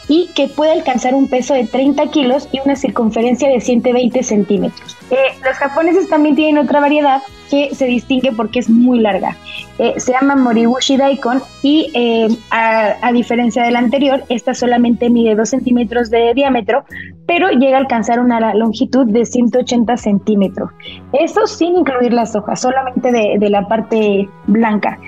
[0.09, 4.97] y que puede alcanzar un peso de 30 kilos y una circunferencia de 120 centímetros.
[5.11, 9.37] Eh, los japoneses también tienen otra variedad que se distingue porque es muy larga.
[9.79, 15.49] Eh, se llama Moribushi Daikon y eh, a, diferencia del anterior, esta solamente mide 2
[15.49, 16.85] centímetros de diámetro,
[17.27, 20.71] pero llega a alcanzar una longitud de 180 centímetros.
[21.12, 24.99] Eso sin incluir las hojas, solamente de, la parte blanca.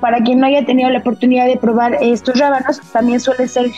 [0.00, 3.70] Para quien no haya tenido la oportunidad de probar estos rábanos, también suelen ser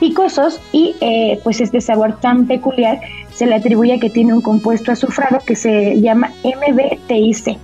[0.00, 0.94] picosos y
[1.42, 3.00] pues este sabor tan peculiar
[3.32, 7.58] se le atribuye a que tiene un compuesto azufrado que se llama MBTIC,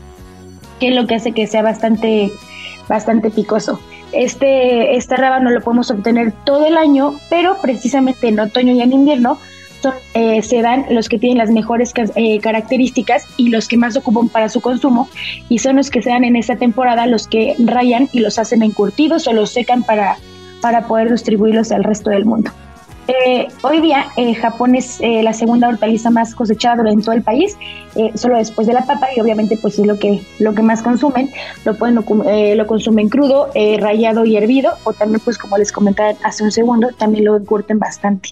[0.79, 2.31] que es lo que hace que sea bastante,
[2.89, 3.81] bastante picoso.
[4.13, 8.93] Este, este rábano lo podemos obtener todo el año, pero precisamente en otoño y en
[8.93, 9.39] invierno
[10.15, 14.29] eh, se dan los que tienen las mejores eh, características y los que más ocupan
[14.29, 15.09] para su consumo,
[15.49, 18.63] y son los que se dan en esta temporada los que rayan y los hacen
[18.63, 20.19] encurtidos o los secan para,
[20.63, 22.51] para poder distribuirlos al resto del mundo.
[23.09, 27.23] Eh, hoy día eh, Japón es eh, la segunda hortaliza más cosechada en todo el
[27.23, 27.59] país,
[28.15, 31.29] solo después de la papa y obviamente pues es lo que, lo que más consumen,
[31.65, 36.45] lo pueden lo consumen crudo, rayado y hervido o también pues como les comentaba hace
[36.45, 38.31] un segundo, también lo curten bastante.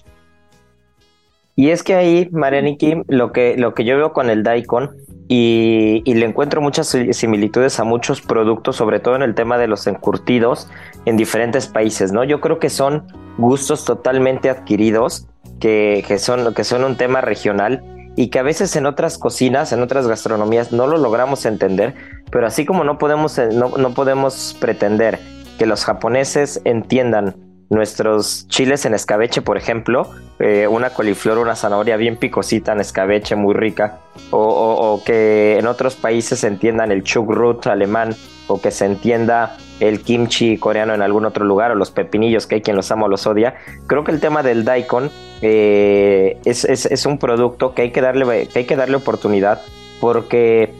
[1.55, 4.89] Y es que ahí, Marianiki, lo que, lo que yo veo con el daikon
[5.33, 9.87] y, le encuentro muchas similitudes a muchos productos, sobre todo en el tema de los
[9.87, 10.69] encurtidos
[11.05, 12.25] en diferentes países, ¿no?
[12.25, 15.27] Yo creo que son gustos totalmente adquiridos,
[15.61, 17.81] que, que, son, que son un tema regional
[18.17, 21.93] y que a veces en otras cocinas, en otras gastronomías no lo logramos entender,
[22.29, 25.17] pero así como no podemos, no, no podemos pretender
[25.57, 27.37] que los japoneses entiendan
[27.71, 33.37] nuestros chiles en escabeche, por ejemplo, eh, una coliflor, una zanahoria bien picosita en escabeche,
[33.37, 38.13] muy rica, o, que en otros países entiendan el chukrut alemán,
[38.47, 42.55] o que se entienda el kimchi coreano en algún otro lugar, o los pepinillos, que
[42.55, 43.55] hay quien los ama o los odia.
[43.87, 45.09] Creo que el tema del daikon
[45.41, 49.61] eh, es, un producto que hay que darle, que hay que darle oportunidad,
[50.01, 50.73] porque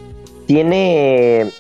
[0.45, 1.51] tiene,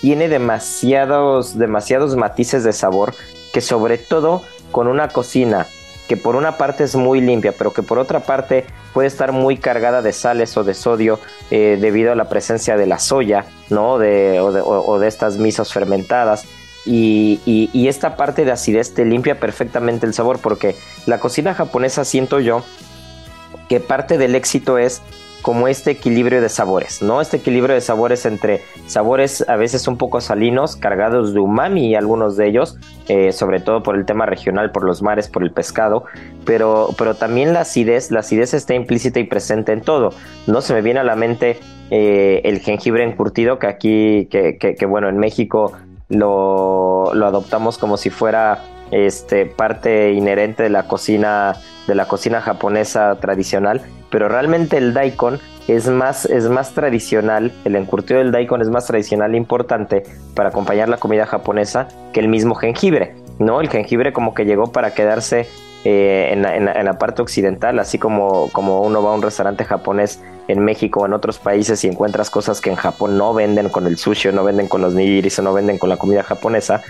[0.00, 3.14] tiene demasiados, demasiados matices de sabor
[3.52, 5.68] que sobre todo con una cocina
[6.08, 9.56] que por una parte es muy limpia, pero que por otra parte puede estar muy
[9.56, 13.98] cargada de sales o de sodio eh, debido a la presencia de la soya, ¿no?
[13.98, 16.44] De, o, de, estas misas fermentadas.
[16.84, 20.74] Y, y, esta parte de acidez te limpia perfectamente el sabor, porque
[21.06, 22.64] la cocina japonesa siento yo
[23.68, 25.00] que parte del éxito es
[25.42, 27.20] como este equilibrio de sabores, ¿no?
[27.20, 32.36] Este equilibrio de sabores entre sabores a veces un poco salinos, cargados de umami algunos
[32.36, 32.78] de ellos,
[33.08, 36.04] eh, sobre todo por el tema regional, por los mares, por el pescado,
[36.44, 40.10] pero, pero también la acidez, la acidez está implícita y presente en todo,
[40.46, 40.60] ¿no?
[40.60, 41.58] Se me viene a la mente
[41.90, 45.72] eh, el jengibre encurtido, que aquí, que, que, bueno, en México
[46.08, 52.40] lo, lo adoptamos como si fuera este, parte inherente de la cocina de la cocina
[52.40, 58.60] japonesa tradicional, pero realmente el daikon es más, es más tradicional, el encurtido del daikon
[58.60, 63.60] es más tradicional e importante para acompañar la comida japonesa que el mismo jengibre, ¿no?
[63.62, 65.48] El jengibre como que llegó para quedarse
[65.84, 70.62] eh, en, la, parte occidental, así como, como uno va a un restaurante japonés en
[70.62, 73.96] México o en otros países y encuentras cosas que en Japón no venden con el
[73.96, 76.82] sushi o no venden con los nigiris o no venden con la comida japonesa,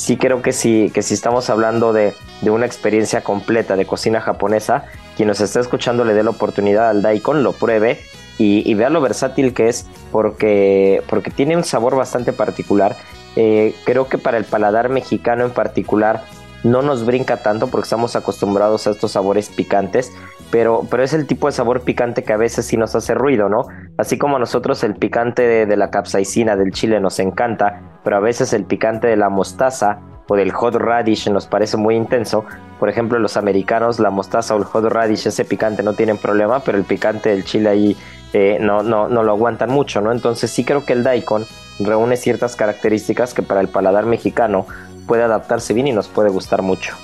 [0.00, 5.28] sí creo que que si estamos hablando de, una experiencia completa de cocina japonesa, quien
[5.28, 8.00] nos está escuchando le dé la oportunidad al daikon, lo pruebe
[8.38, 12.96] y, vea lo versátil que es porque, porque tiene un sabor bastante particular.
[13.36, 16.24] Eh, creo que para el paladar mexicano en particular
[16.64, 20.12] no nos brinca tanto porque estamos acostumbrados a estos sabores picantes,
[20.50, 23.48] pero, pero es el tipo de sabor picante que a veces sí nos hace ruido,
[23.48, 23.66] ¿no?
[23.96, 28.20] Así como a nosotros el picante de, la capsaicina del chile nos encanta, pero a
[28.20, 32.44] veces el picante de la mostaza o del hot radish nos parece muy intenso.
[32.78, 36.60] Por ejemplo, los americanos, la mostaza o el hot radish, ese picante no tienen problema,
[36.60, 37.96] pero el picante del chile ahí
[38.32, 40.12] eh, no, no, no lo aguantan mucho, ¿no?
[40.12, 41.44] Entonces sí creo que el daikon
[41.78, 44.66] reúne ciertas características que para el paladar mexicano
[45.06, 46.94] puede adaptarse bien y nos puede gustar mucho.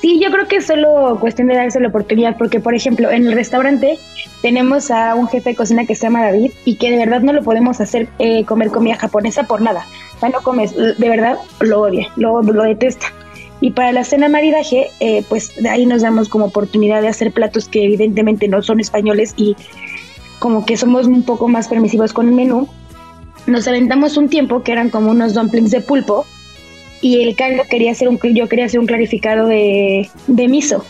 [0.00, 3.26] Sí, yo creo que es solo cuestión de darse la oportunidad, porque por ejemplo, en
[3.26, 3.98] el restaurante
[4.42, 7.32] tenemos a un jefe de cocina que se llama David y que de verdad no
[7.32, 9.84] lo podemos hacer eh, comer comida japonesa por nada.
[10.16, 13.06] O sea, no comes, de verdad lo odia, lo, lo detesta.
[13.60, 17.32] Y para la cena maridaje, eh, pues de ahí nos damos como oportunidad de hacer
[17.32, 19.56] platos que evidentemente no son españoles y
[20.38, 22.68] como que somos un poco más permisivos con el menú.
[23.48, 26.24] Nos aventamos un tiempo que eran como unos dumplings de pulpo
[27.00, 30.84] y el caldo quería hacer un, yo quería hacer un clarificado de, de miso.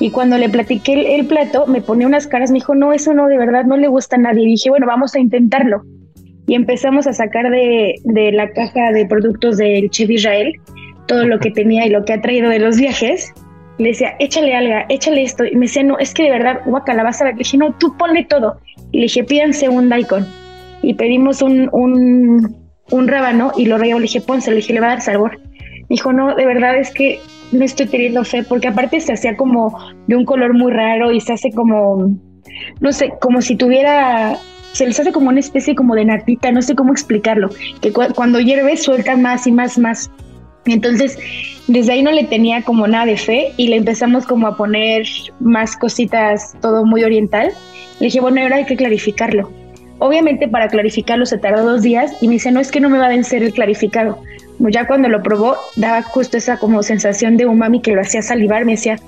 [0.00, 3.28] Y cuando le platiqué el, plato, me ponía unas caras, me dijo, no, eso no,
[3.28, 4.42] de verdad no le gusta a nadie.
[4.42, 5.82] Y dije, bueno, vamos a intentarlo.
[6.48, 10.54] Y empezamos a sacar de, de la caja de productos del Chef Israel
[11.06, 13.32] todo lo que tenía y lo que ha traído de los viajes.
[13.78, 15.44] Le decía, échale alga, échale esto.
[15.44, 17.34] Y me decía, no, es que de verdad, guacala, vas a ver.
[17.34, 18.58] Le dije, no, tú ponle todo.
[18.90, 20.26] Y le dije, pídanse un daikon.
[20.82, 22.56] Y pedimos un, un,
[22.90, 24.00] un rábano y lo regaló.
[24.00, 25.38] Le dije, ponse, le dije, le va a dar sabor
[25.92, 27.20] dijo, no, de verdad es que
[27.52, 31.20] no estoy teniendo fe, porque aparte se hacía como de un color muy raro y
[31.20, 32.16] se hace como,
[32.80, 34.38] no sé, como si tuviera,
[34.72, 37.50] se les hace como una especie como de natita, no sé cómo explicarlo,
[37.82, 40.10] que cuando hierve suelta más y más, más.
[40.64, 41.18] Entonces,
[41.66, 45.06] desde ahí no le tenía como nada de fe y le empezamos como a poner
[45.40, 47.50] más cositas, todo muy oriental.
[48.00, 49.50] Le dije, bueno, ahora hay que clarificarlo.
[49.98, 52.98] Obviamente para clarificarlo se tardó dos días y me dice, no es que no me
[52.98, 54.18] va a vencer el clarificado
[54.58, 58.64] ya cuando lo probó, daba justo esa como sensación de umami que lo hacía salivar,
[58.64, 58.98] me decía,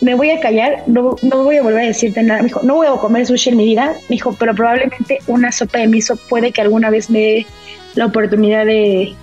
[0.00, 2.40] me voy a callar, no, no voy a volver a decirte nada.
[2.40, 3.94] Me dijo, no voy a comer sushi en mi vida.
[4.08, 7.46] Me dijo, pero probablemente una sopa de miso puede que alguna vez me dé
[7.94, 9.14] la oportunidad de,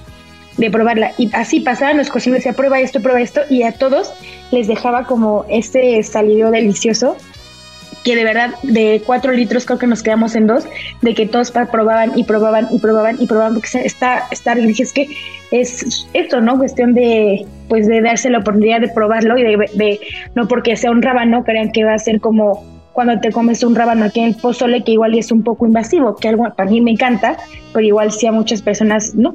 [0.58, 1.14] de probarla.
[1.18, 3.42] Y así pasaban los cocineros, decía, prueba esto, prueba esto.
[3.50, 4.12] Y a todos
[4.52, 7.16] les dejaba como este salido delicioso
[8.06, 10.66] que de verdad de cuatro litros creo que nos quedamos en dos,
[11.02, 14.94] de que todos probaban y probaban y probaban y probaban, porque está, está, dije, es
[14.94, 15.08] que
[15.52, 16.58] es esto, ¿no?
[16.58, 20.00] Cuestión de, pues de darse la oportunidad de probarlo y de,
[20.36, 23.76] no porque sea un rábano, crean que va a ser como cuando te comes un
[23.76, 26.82] rábano aquí en el pozole, que igual es un poco invasivo, que algo para mí
[26.82, 27.38] me encanta,
[27.74, 29.34] pero igual sí a muchas personas no.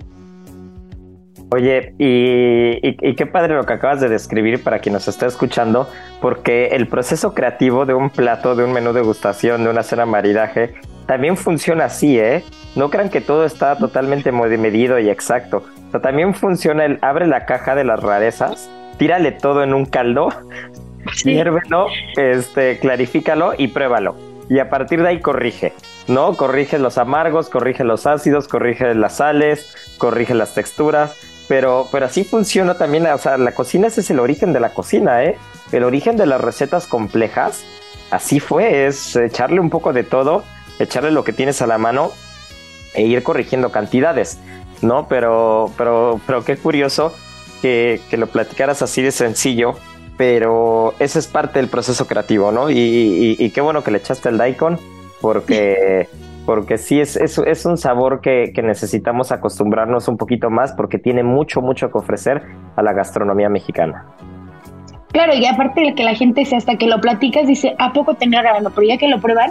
[1.53, 5.89] Oye, y, qué padre lo que acabas de describir para quien nos está escuchando,
[6.21, 10.75] porque el proceso creativo de un plato, de un menú degustación, de una cena maridaje,
[11.07, 12.45] también funciona así, ¿eh?
[12.77, 15.65] No crean que todo está totalmente medido y exacto.
[15.93, 20.29] O también funciona el abre la caja de las rarezas, tírale todo en un caldo,
[21.15, 21.37] sí.
[22.17, 24.15] este, clarifícalo y pruébalo.
[24.49, 25.73] Y a partir de ahí corrige,
[26.07, 26.37] ¿no?
[26.37, 31.17] Corrige los amargos, corrige los ácidos, corrige las sales, corrige las texturas.
[31.51, 34.73] Pero, pero así funciona también, o sea, la cocina ese es el origen de la
[34.73, 35.37] cocina, ¿eh?
[35.73, 37.65] El origen de las recetas complejas,
[38.13, 40.45] así fue, es echarle un poco de todo,
[40.79, 42.13] echarle lo que tienes a la mano
[42.95, 44.39] e ir corrigiendo cantidades,
[44.81, 45.09] ¿no?
[45.09, 47.13] Pero, pero, pero qué curioso
[47.61, 49.75] que, lo platicaras así de sencillo,
[50.17, 52.71] pero ese es parte del proceso creativo, ¿no?
[52.71, 54.79] Y, qué bueno que le echaste el daikon,
[55.21, 56.09] porque,
[56.47, 60.99] porque sí es, es, es un sabor que, que, necesitamos acostumbrarnos un poquito más, porque
[60.99, 62.43] tiene mucho, mucho que ofrecer
[62.77, 64.07] a la gastronomía mexicana.
[65.13, 68.43] Claro, y aparte de que la gente hasta que lo platicas dice, ¿a poco tenía
[68.43, 68.71] grabando?
[68.71, 69.51] Pero ya que lo prueban,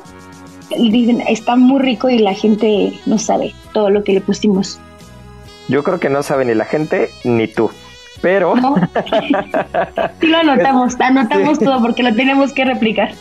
[0.70, 4.80] dicen, está muy rico y la gente no sabe todo lo que le pusimos.
[5.68, 7.70] Yo creo que no sabe ni la gente ni tú.
[8.22, 8.56] Pero.
[10.20, 13.12] sí lo anotamos, anotamos todo porque lo tenemos que replicar.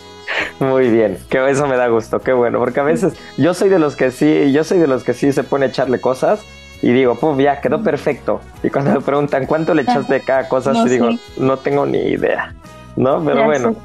[0.59, 3.79] Muy bien, que eso me da gusto, qué bueno, porque a veces yo soy de
[3.79, 6.41] los que sí, yo soy de los que sí se pone a echarle cosas
[6.81, 8.41] y digo, puf, ya quedó perfecto.
[8.63, 11.99] Y cuando me preguntan cuánto le echaste de cada cosa, no, digo, no tengo ni
[11.99, 12.53] idea,
[12.95, 13.23] ¿no?
[13.23, 13.75] Pero bueno,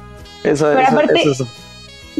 [0.43, 0.87] eso, es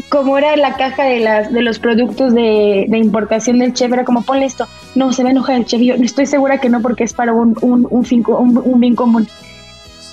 [0.08, 4.22] como era la caja de las de los productos de, importación del chef, era como
[4.22, 7.04] ponle esto, no, se va a enojar el chef, yo estoy segura que no porque
[7.04, 9.26] es para un, un, un, fin, un, bien común.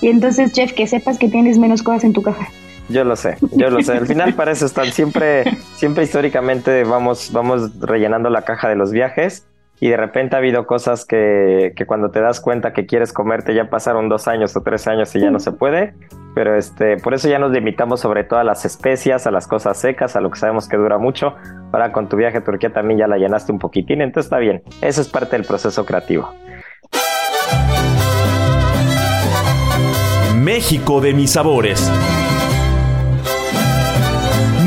[0.00, 2.48] Y entonces, chef, que sepas que tienes menos cosas en tu caja.
[2.88, 3.92] Yo lo sé, yo lo sé.
[3.92, 8.92] Al final para eso están siempre, siempre históricamente vamos, vamos rellenando la caja de los
[8.92, 9.46] viajes
[9.80, 13.54] y de repente ha habido cosas que, que, cuando te das cuenta que quieres comerte
[13.54, 15.94] ya pasaron dos años o tres años y ya no se puede,
[16.34, 19.78] pero este, por eso ya nos limitamos sobre todo a las especias, a las cosas
[19.78, 21.34] secas, a lo que sabemos que dura mucho.
[21.72, 24.62] Ahora con tu viaje a Turquía también ya la llenaste un poquitín, entonces está bien,
[24.80, 26.30] eso es parte del proceso creativo.
[30.36, 31.90] México de mis sabores.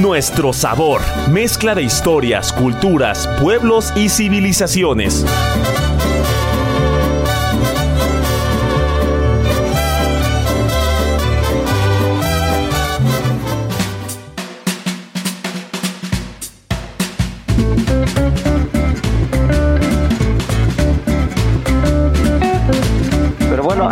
[0.08, 5.26] Nuestro sabor, mezcla de historias, culturas, pueblos y civilizaciones.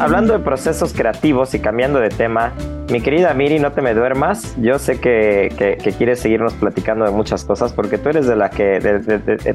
[0.05, 2.53] Hablando de procesos creativos y cambiando de tema,
[2.91, 4.55] mi querida Miri, no te me duermas.
[4.61, 5.49] Yo sé que,
[5.97, 8.79] quieres seguirnos platicando de muchas cosas porque tú eres de la que,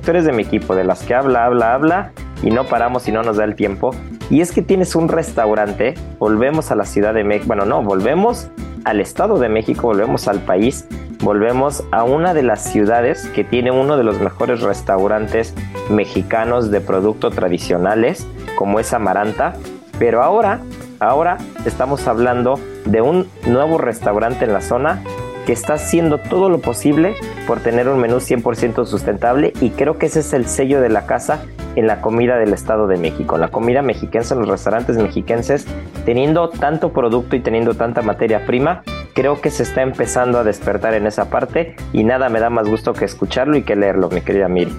[0.05, 3.13] tú eres de mi equipo, de las que habla, habla, habla y no paramos y
[3.13, 3.95] no nos da el tiempo.
[4.29, 8.49] Y es que tienes un restaurante, volvemos a la Ciudad de México, bueno, no, volvemos
[8.85, 10.85] al Estado de México, volvemos al país,
[11.23, 15.55] volvemos a una de las ciudades que tiene uno de los mejores restaurantes
[15.91, 18.27] mexicanos de productos tradicionales,
[18.57, 19.55] como es Amaranta.
[20.01, 20.61] Pero ahora
[21.01, 25.03] Ahora estamos hablando de un nuevo restaurante en la zona
[25.47, 27.15] que está haciendo todo lo posible
[27.47, 31.07] por tener un menú 100% sustentable y creo que ese es el sello de la
[31.07, 31.43] casa
[31.75, 35.67] en la comida del Estado de México, la comida mexiquense en los restaurantes mexiquenses,
[36.05, 38.83] teniendo tanto producto y teniendo tanta materia prima,
[39.15, 42.69] creo que se está empezando a despertar en esa parte y nada me da más
[42.69, 44.73] gusto que escucharlo y que leerlo, mi querida Miri.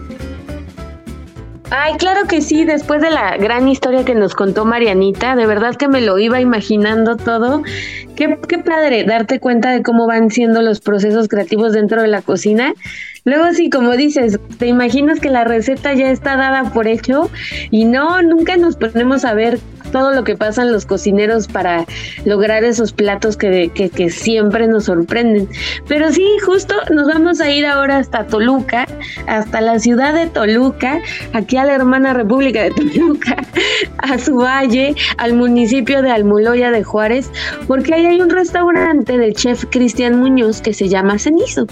[1.74, 5.76] Ay, claro que sí, después de la gran historia que nos contó Marianita, de verdad
[5.76, 7.64] que me lo iba imaginando todo.
[8.18, 12.22] Qué, qué padre darte cuenta de cómo van siendo los procesos creativos dentro de la
[12.22, 12.74] cocina.
[13.24, 17.30] Luego sí, como dices, te imaginas que la receta ya está dada por hecho
[17.70, 19.58] y no, nunca nos ponemos a ver
[19.92, 21.86] todo lo que pasan los cocineros para
[22.26, 25.48] lograr esos platos que, que, siempre nos sorprenden.
[25.88, 28.88] Pero sí, justo nos vamos a ir ahora hasta Toluca,
[29.28, 31.00] hasta la ciudad de Toluca,
[31.34, 33.38] aquí a la hermana República de Toluca,
[33.98, 37.30] a su valle, al municipio de Almuloya de Juárez,
[37.68, 41.68] porque ahí hay un restaurante del chef Cristian Muñoz que se llama Cenizo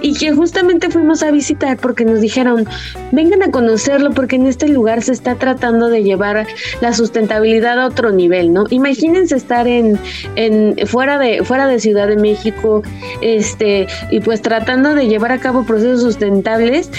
[0.00, 2.66] y que justamente fuimos a visitar porque nos dijeron,
[3.12, 6.46] vengan a conocerlo porque en este lugar se está tratando de llevar
[6.80, 8.64] la sustentabilidad a otro nivel, ¿no?
[8.70, 9.98] Imagínense estar en,
[10.36, 12.82] en fuera de fuera de Ciudad de México,
[13.20, 16.90] este y pues tratando de llevar a cabo procesos sustentables,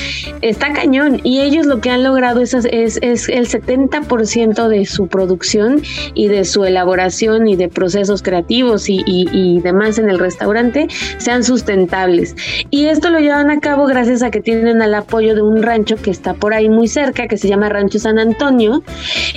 [0.41, 5.07] está cañón y ellos lo que han logrado es, es, es el 70% de su
[5.07, 5.81] producción
[6.13, 10.87] y de su elaboración y de procesos creativos y, y demás en el restaurante
[11.17, 12.35] sean sustentables.
[12.69, 15.95] Y esto lo llevan a cabo gracias a que tienen el apoyo de un rancho
[15.95, 18.83] que está por ahí muy cerca, que se llama Rancho San Antonio,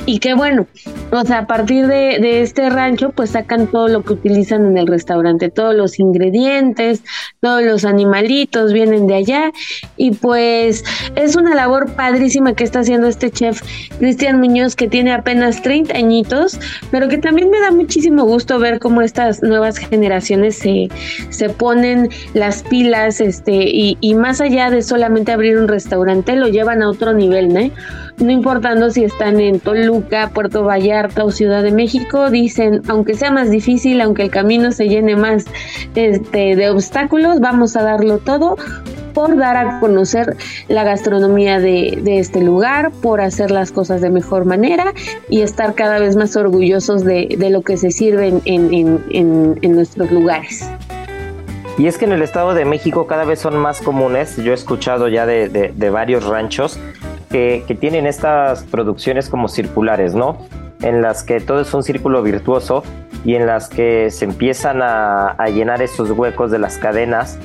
[0.06, 0.66] y que bueno,
[1.12, 4.78] o sea, a partir de, de, este rancho, pues sacan todo lo que utilizan en
[4.78, 7.04] el restaurante, todos los ingredientes,
[7.40, 9.52] todos los animalitos vienen de allá
[9.98, 10.84] y pues
[11.14, 13.60] es una labor padrísima que está haciendo este chef
[13.98, 16.58] Cristian Muñoz que tiene apenas 30 añitos,
[16.90, 20.88] pero que también me da muchísimo gusto ver cómo estas nuevas generaciones se,
[21.28, 26.48] se ponen las pilas este, y, y más allá de solamente abrir un restaurante, lo
[26.48, 27.70] llevan a otro nivel, ¿no?
[28.18, 33.30] No importando si están en Toluca, Puerto Vallarta o Ciudad de México, dicen, aunque sea
[33.30, 35.44] más difícil, aunque el camino se llene más
[35.94, 38.56] este, de obstáculos, vamos a darlo todo
[39.12, 40.36] por dar a conocer
[40.68, 44.92] la gastronomía de, este lugar, por hacer las cosas de mejor manera
[45.28, 50.68] y estar cada vez más orgullosos de, lo que se sirve en, nuestros lugares.
[51.78, 54.54] Y es que en el Estado de México cada vez son más comunes, yo he
[54.54, 56.78] escuchado ya de, varios ranchos
[57.32, 60.38] que, tienen estas producciones como circulares, ¿no?
[60.82, 62.82] En las que todo es un círculo virtuoso
[63.24, 67.38] y en las que se empiezan a, llenar esos huecos de las cadenas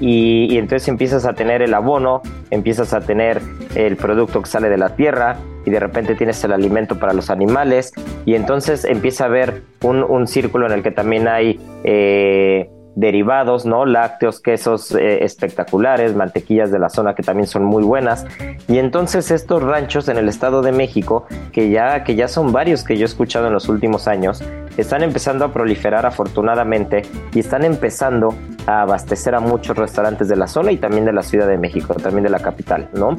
[0.00, 3.40] y, entonces empiezas a tener el abono, empiezas a tener
[3.74, 5.36] el producto que sale de la tierra
[5.66, 7.92] y de repente tienes el alimento para los animales
[8.24, 13.86] y entonces empieza a haber un, círculo en el que también hay eh, derivados, ¿no?
[13.86, 18.26] Lácteos, quesos eh, espectaculares, mantequillas de la zona que también son muy buenas.
[18.68, 22.84] Y entonces estos ranchos en el Estado de México, que ya, que ya son varios
[22.84, 24.42] que yo he escuchado en los últimos años,
[24.76, 28.34] están empezando a proliferar afortunadamente y están empezando
[28.66, 31.94] a abastecer a muchos restaurantes de la zona y también de la Ciudad de México,
[31.94, 33.18] también de la capital, ¿no?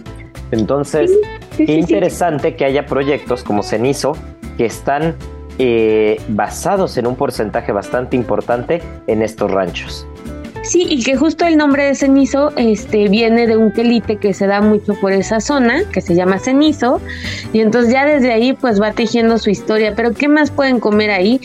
[0.52, 1.12] Entonces,
[1.58, 4.14] qué interesante que haya proyectos como Cenizo
[4.58, 5.16] que están
[5.60, 10.08] eh, basados en un porcentaje bastante importante en estos ranchos.
[10.66, 14.48] Sí, y que justo el nombre de cenizo este, viene de un quelite que se
[14.48, 17.00] da mucho por esa zona, que se llama cenizo,
[17.54, 19.94] y entonces ya desde ahí pues va tejiendo su historia.
[19.96, 21.40] Pero ¿qué más pueden comer ahí?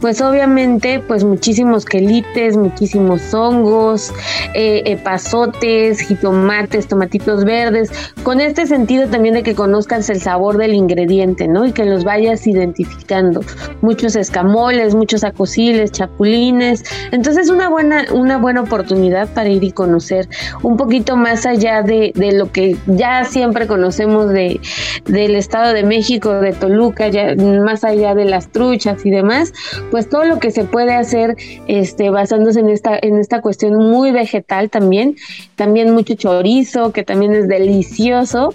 [0.00, 4.12] Pues obviamente pues muchísimos quelites, muchísimos hongos,
[4.54, 7.90] eh, pasotes, jitomates, tomatitos verdes,
[8.24, 11.64] con este sentido también de que conozcas el sabor del ingrediente, ¿no?
[11.64, 13.40] Y que los vayas identificando.
[13.80, 16.84] Muchos escamoles, muchos acosiles, chapulines.
[17.10, 20.28] Entonces una buena, una buena oportunidad para ir y conocer
[20.62, 24.60] un poquito más allá de, lo que ya siempre conocemos de,
[25.06, 29.52] del Estado de México, de Toluca, ya más allá de las truchas y demás,
[29.90, 31.36] pues todo lo que se puede hacer
[31.66, 35.16] este, basándose en esta, en esta cuestión muy vegetal también,
[35.54, 38.54] también mucho chorizo, que también es delicioso,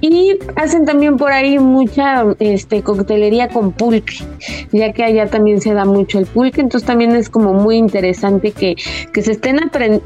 [0.00, 4.16] y hacen también por ahí mucha este, coctelería con pulque,
[4.72, 8.52] ya que allá también se da mucho el pulque, entonces también es como muy interesante
[8.52, 8.76] que,
[9.12, 9.49] que se esté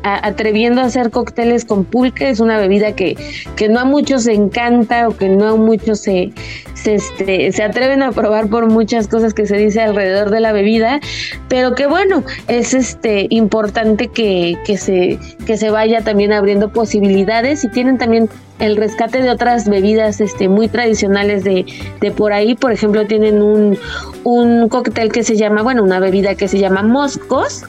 [0.02, 3.16] atreviendo a hacer cócteles con pulque, es una bebida que,
[3.56, 6.32] que no a muchos se encanta o que no a muchos se,
[6.74, 10.52] se, este, se atreven a probar por muchas cosas que se dice alrededor de la
[10.52, 11.00] bebida,
[11.48, 17.64] pero que bueno, es este importante que, que, se, que se vaya también abriendo posibilidades
[17.64, 18.28] y tienen también
[18.58, 21.66] el rescate de otras bebidas este, muy tradicionales de,
[22.00, 22.54] de por ahí.
[22.54, 23.76] Por ejemplo, tienen un,
[24.22, 27.64] un cóctel que se llama, bueno, una bebida que se llama moscos,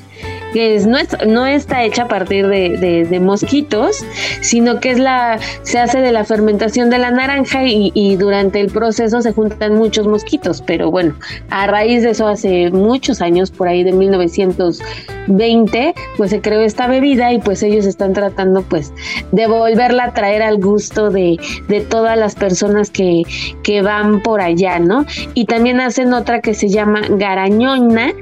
[0.56, 0.98] que es, no,
[1.28, 4.06] no está hecha a partir de, mosquitos,
[4.40, 8.68] sino que es la, se hace de la fermentación de la naranja y, durante el
[8.68, 11.14] proceso se juntan muchos mosquitos, pero bueno,
[11.50, 16.88] a raíz de eso hace muchos años, por ahí de 1920, pues se creó esta
[16.88, 18.94] bebida y pues ellos están tratando pues
[19.34, 21.38] de volverla a traer al gusto de,
[21.68, 23.24] de todas las personas que,
[23.62, 25.06] que van por allá, ¿no?
[25.34, 28.14] Y también hacen otra que se llama garañona,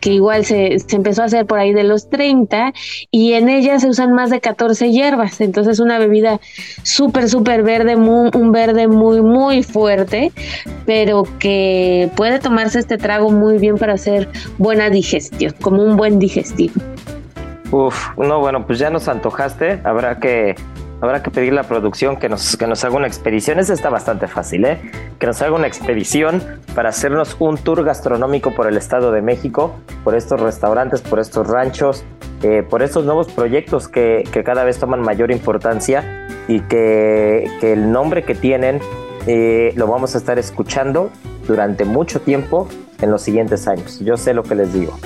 [0.00, 2.72] que igual se, se empezó a hacer por ahí de los 30
[3.10, 5.40] y en ella se usan más de 14 hierbas.
[5.40, 6.40] Entonces una bebida
[6.82, 10.32] súper, súper verde, un verde muy, muy fuerte,
[10.86, 16.18] pero que puede tomarse este trago muy bien para hacer buena digestión, como un buen
[16.18, 16.74] digestivo.
[17.70, 19.80] Uf, no, bueno, pues ya nos antojaste.
[19.84, 20.54] Habrá que
[21.02, 23.58] Habrá que pedir la producción que nos, que nos haga una expedición.
[23.58, 24.80] Eso está bastante fácil, ¿eh?
[25.18, 26.40] Que nos haga una expedición
[26.76, 29.74] para hacernos un tour gastronómico por el Estado de México,
[30.04, 32.04] por estos restaurantes, por estos ranchos,
[32.44, 37.72] eh, por estos nuevos proyectos que, que, cada vez toman mayor importancia y que, que
[37.72, 38.78] el nombre que tienen
[39.26, 41.10] eh, lo vamos a estar escuchando
[41.48, 42.68] durante mucho tiempo
[43.00, 43.98] en los siguientes años.
[43.98, 44.96] Yo sé lo que les digo.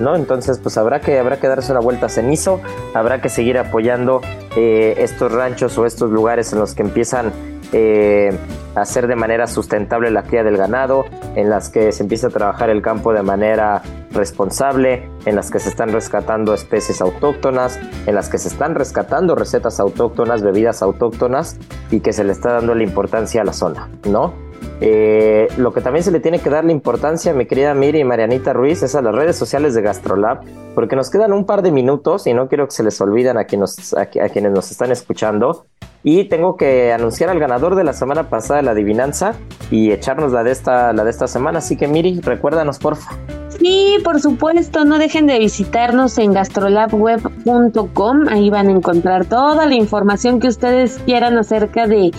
[0.00, 0.14] ¿No?
[0.16, 2.60] Entonces, pues habrá que, habrá que darse una vuelta a cenizo,
[2.94, 4.20] habrá que seguir apoyando
[4.56, 7.32] eh, estos ranchos o estos lugares en los que empiezan
[7.72, 8.36] eh,
[8.74, 11.04] hacer de manera sustentable la cría del ganado,
[11.34, 15.58] en las que se empieza a trabajar el campo de manera responsable, en las que
[15.58, 21.58] se están rescatando especies autóctonas, en las que se están rescatando recetas autóctonas, bebidas autóctonas
[21.90, 24.46] y que se le está dando la importancia a la zona, ¿no?
[24.80, 28.04] Eh, lo que también se le tiene que dar la importancia, mi querida Miri y
[28.04, 30.40] Marianita Ruiz, es a las redes sociales de Gastrolab,
[30.74, 33.44] porque nos quedan un par de minutos y no quiero que se les olviden a
[33.44, 35.64] quienes, a, quienes nos están escuchando.
[36.08, 39.34] Y tengo que anunciar al ganador de la semana pasada la adivinanza
[39.72, 41.58] y echarnos la de esta, la de esta semana.
[41.58, 43.10] Así que Miri, recuérdanos, porfa.
[43.58, 48.28] Sí, por supuesto, no dejen de visitarnos en gastrolabweb.com.
[48.28, 52.10] Ahí van a encontrar toda la información que ustedes quieran acerca de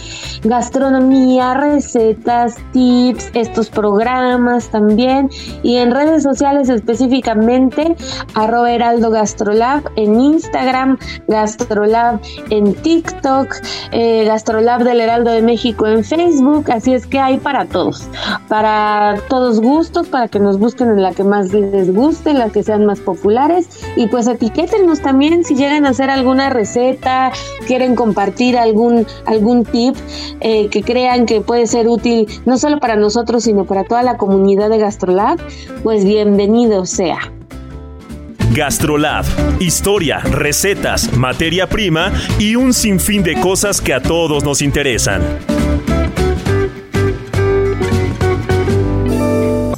[0.44, 5.30] gastronomía, recetas, tips, estos programas también.
[5.62, 7.96] Y en redes sociales específicamente,
[8.34, 12.20] arroba heraldo gastrolab en Instagram, gastrolab
[12.50, 13.56] en TikTok,
[13.92, 16.72] eh, gastrolab del Heraldo de México en Facebook.
[16.72, 18.08] Así es que hay para todos,
[18.48, 22.64] para todos gustos, para que nos busquen en la que más les guste, las que
[22.64, 27.32] sean más populares y pues etiquétenos también si llegan a hacer alguna receta,
[27.68, 29.96] quieren compartir algún, algún tip
[30.40, 34.18] eh, que crean que puede ser útil no solo para nosotros sino para toda la
[34.18, 35.40] comunidad de Gastrolab,
[35.84, 37.32] pues bienvenido sea.
[38.54, 39.26] Gastrolab,
[39.60, 45.22] historia, recetas, materia prima y un sinfín de cosas que a todos nos interesan.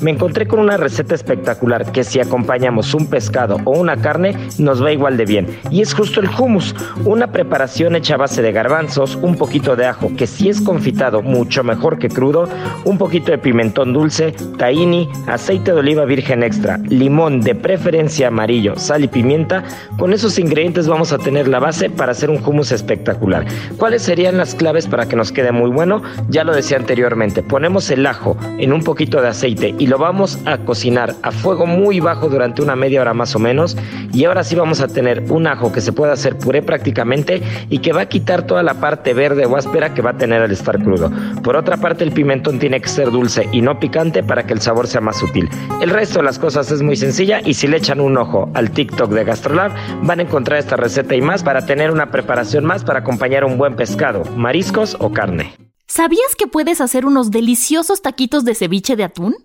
[0.01, 4.81] Me encontré con una receta espectacular que si acompañamos un pescado o una carne nos
[4.81, 5.47] va igual de bien.
[5.71, 6.73] Y es justo el hummus,
[7.03, 11.21] una preparación hecha a base de garbanzos, un poquito de ajo que si es confitado
[11.21, 12.47] mucho mejor que crudo,
[12.85, 18.77] un poquito de pimentón dulce, tahini, aceite de oliva virgen extra, limón de preferencia amarillo,
[18.77, 19.65] sal y pimienta.
[19.97, 23.45] Con esos ingredientes vamos a tener la base para hacer un hummus espectacular.
[23.77, 26.01] ¿Cuáles serían las claves para que nos quede muy bueno?
[26.29, 30.37] Ya lo decía anteriormente, ponemos el ajo en un poquito de aceite y lo vamos
[30.45, 33.75] a cocinar a fuego muy bajo durante una media hora más o menos.
[34.13, 37.79] Y ahora sí vamos a tener un ajo que se puede hacer puré prácticamente y
[37.79, 40.51] que va a quitar toda la parte verde o áspera que va a tener al
[40.51, 41.11] estar crudo.
[41.43, 44.61] Por otra parte, el pimentón tiene que ser dulce y no picante para que el
[44.61, 45.49] sabor sea más sutil.
[45.81, 48.69] El resto de las cosas es muy sencilla y si le echan un ojo al
[48.69, 49.71] TikTok de Gastrolab,
[50.03, 53.57] van a encontrar esta receta y más para tener una preparación más para acompañar un
[53.57, 55.68] buen pescado, mariscos o carne.
[55.99, 59.35] ¿Sabías que puedes hacer unos deliciosos taquitos de ceviche de atún?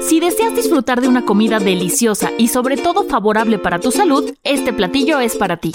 [0.00, 4.72] Si deseas disfrutar de una comida deliciosa y sobre todo favorable para tu salud, este
[4.72, 5.72] platillo es para ti.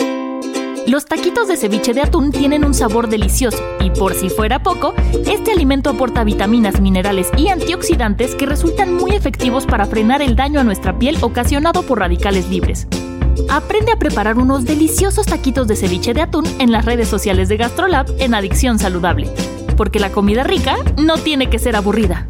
[0.87, 4.93] Los taquitos de ceviche de atún tienen un sabor delicioso y por si fuera poco,
[5.25, 10.61] este alimento aporta vitaminas, minerales y antioxidantes que resultan muy efectivos para frenar el daño
[10.61, 12.87] a nuestra piel ocasionado por radicales libres.
[13.49, 17.57] Aprende a preparar unos deliciosos taquitos de ceviche de atún en las redes sociales de
[17.57, 19.29] GastroLab en Adicción Saludable,
[19.77, 22.27] porque la comida rica no tiene que ser aburrida.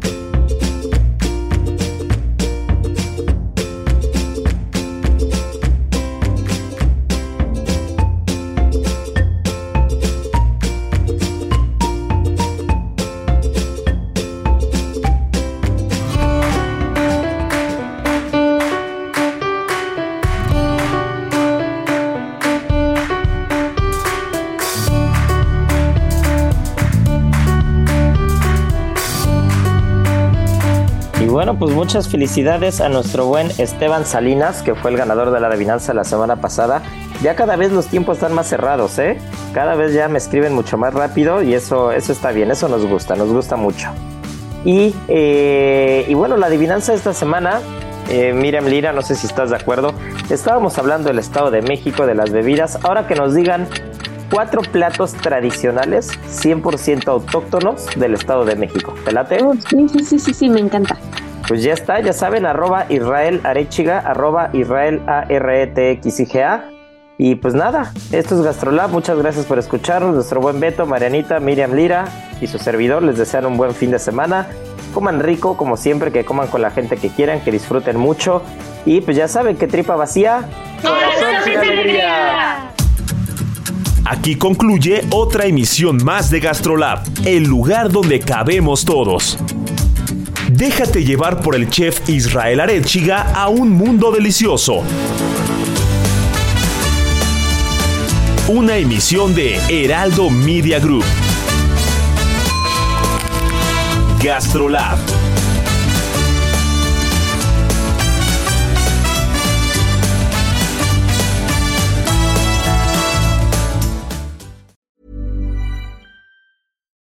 [31.66, 35.92] Pues muchas felicidades a nuestro buen Esteban Salinas, que fue el ganador de la adivinanza
[35.94, 36.80] la semana pasada.
[37.22, 39.18] Ya cada vez los tiempos están más cerrados, ¿eh?
[39.52, 42.86] Cada vez ya me escriben mucho más rápido y eso, eso está bien, eso nos
[42.86, 43.88] gusta, nos gusta mucho.
[44.64, 47.58] Y, eh, y bueno, la adivinanza de esta semana,
[48.10, 49.92] eh, Miriam Lira, no sé si estás de acuerdo,
[50.30, 53.66] estábamos hablando del Estado de México, de las bebidas, ahora que nos digan
[54.30, 58.94] cuatro platos tradicionales 100% autóctonos del Estado de México.
[59.04, 59.40] ¿Te late?
[59.68, 60.96] sí, sí, sí, sí, sí, me encanta.
[61.48, 66.20] Pues ya está, ya saben, arroba Israel Arechiga, arroba Israel A R E T X
[66.20, 66.70] I G A.
[67.18, 71.72] Y pues nada, esto es Gastrolab, muchas gracias por escucharnos, nuestro buen Beto, Marianita, Miriam
[71.72, 72.04] Lira
[72.42, 74.48] y su servidor les desean un buen fin de semana.
[74.92, 78.42] Coman rico, como siempre, que coman con la gente que quieran, que disfruten mucho.
[78.84, 80.48] Y pues ya saben que tripa vacía.
[80.82, 82.72] Corazón sin alegría.
[84.04, 89.38] Aquí concluye otra emisión más de Gastrolab, el lugar donde cabemos todos.
[90.56, 94.82] Déjate llevar por el chef Israel Arechiga a un mundo delicioso.
[98.48, 101.04] Una emisión de Heraldo Media Group.
[104.22, 104.98] Gastrolab.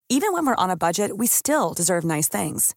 [0.08, 2.76] Even when we're on a budget, we still deserve nice things.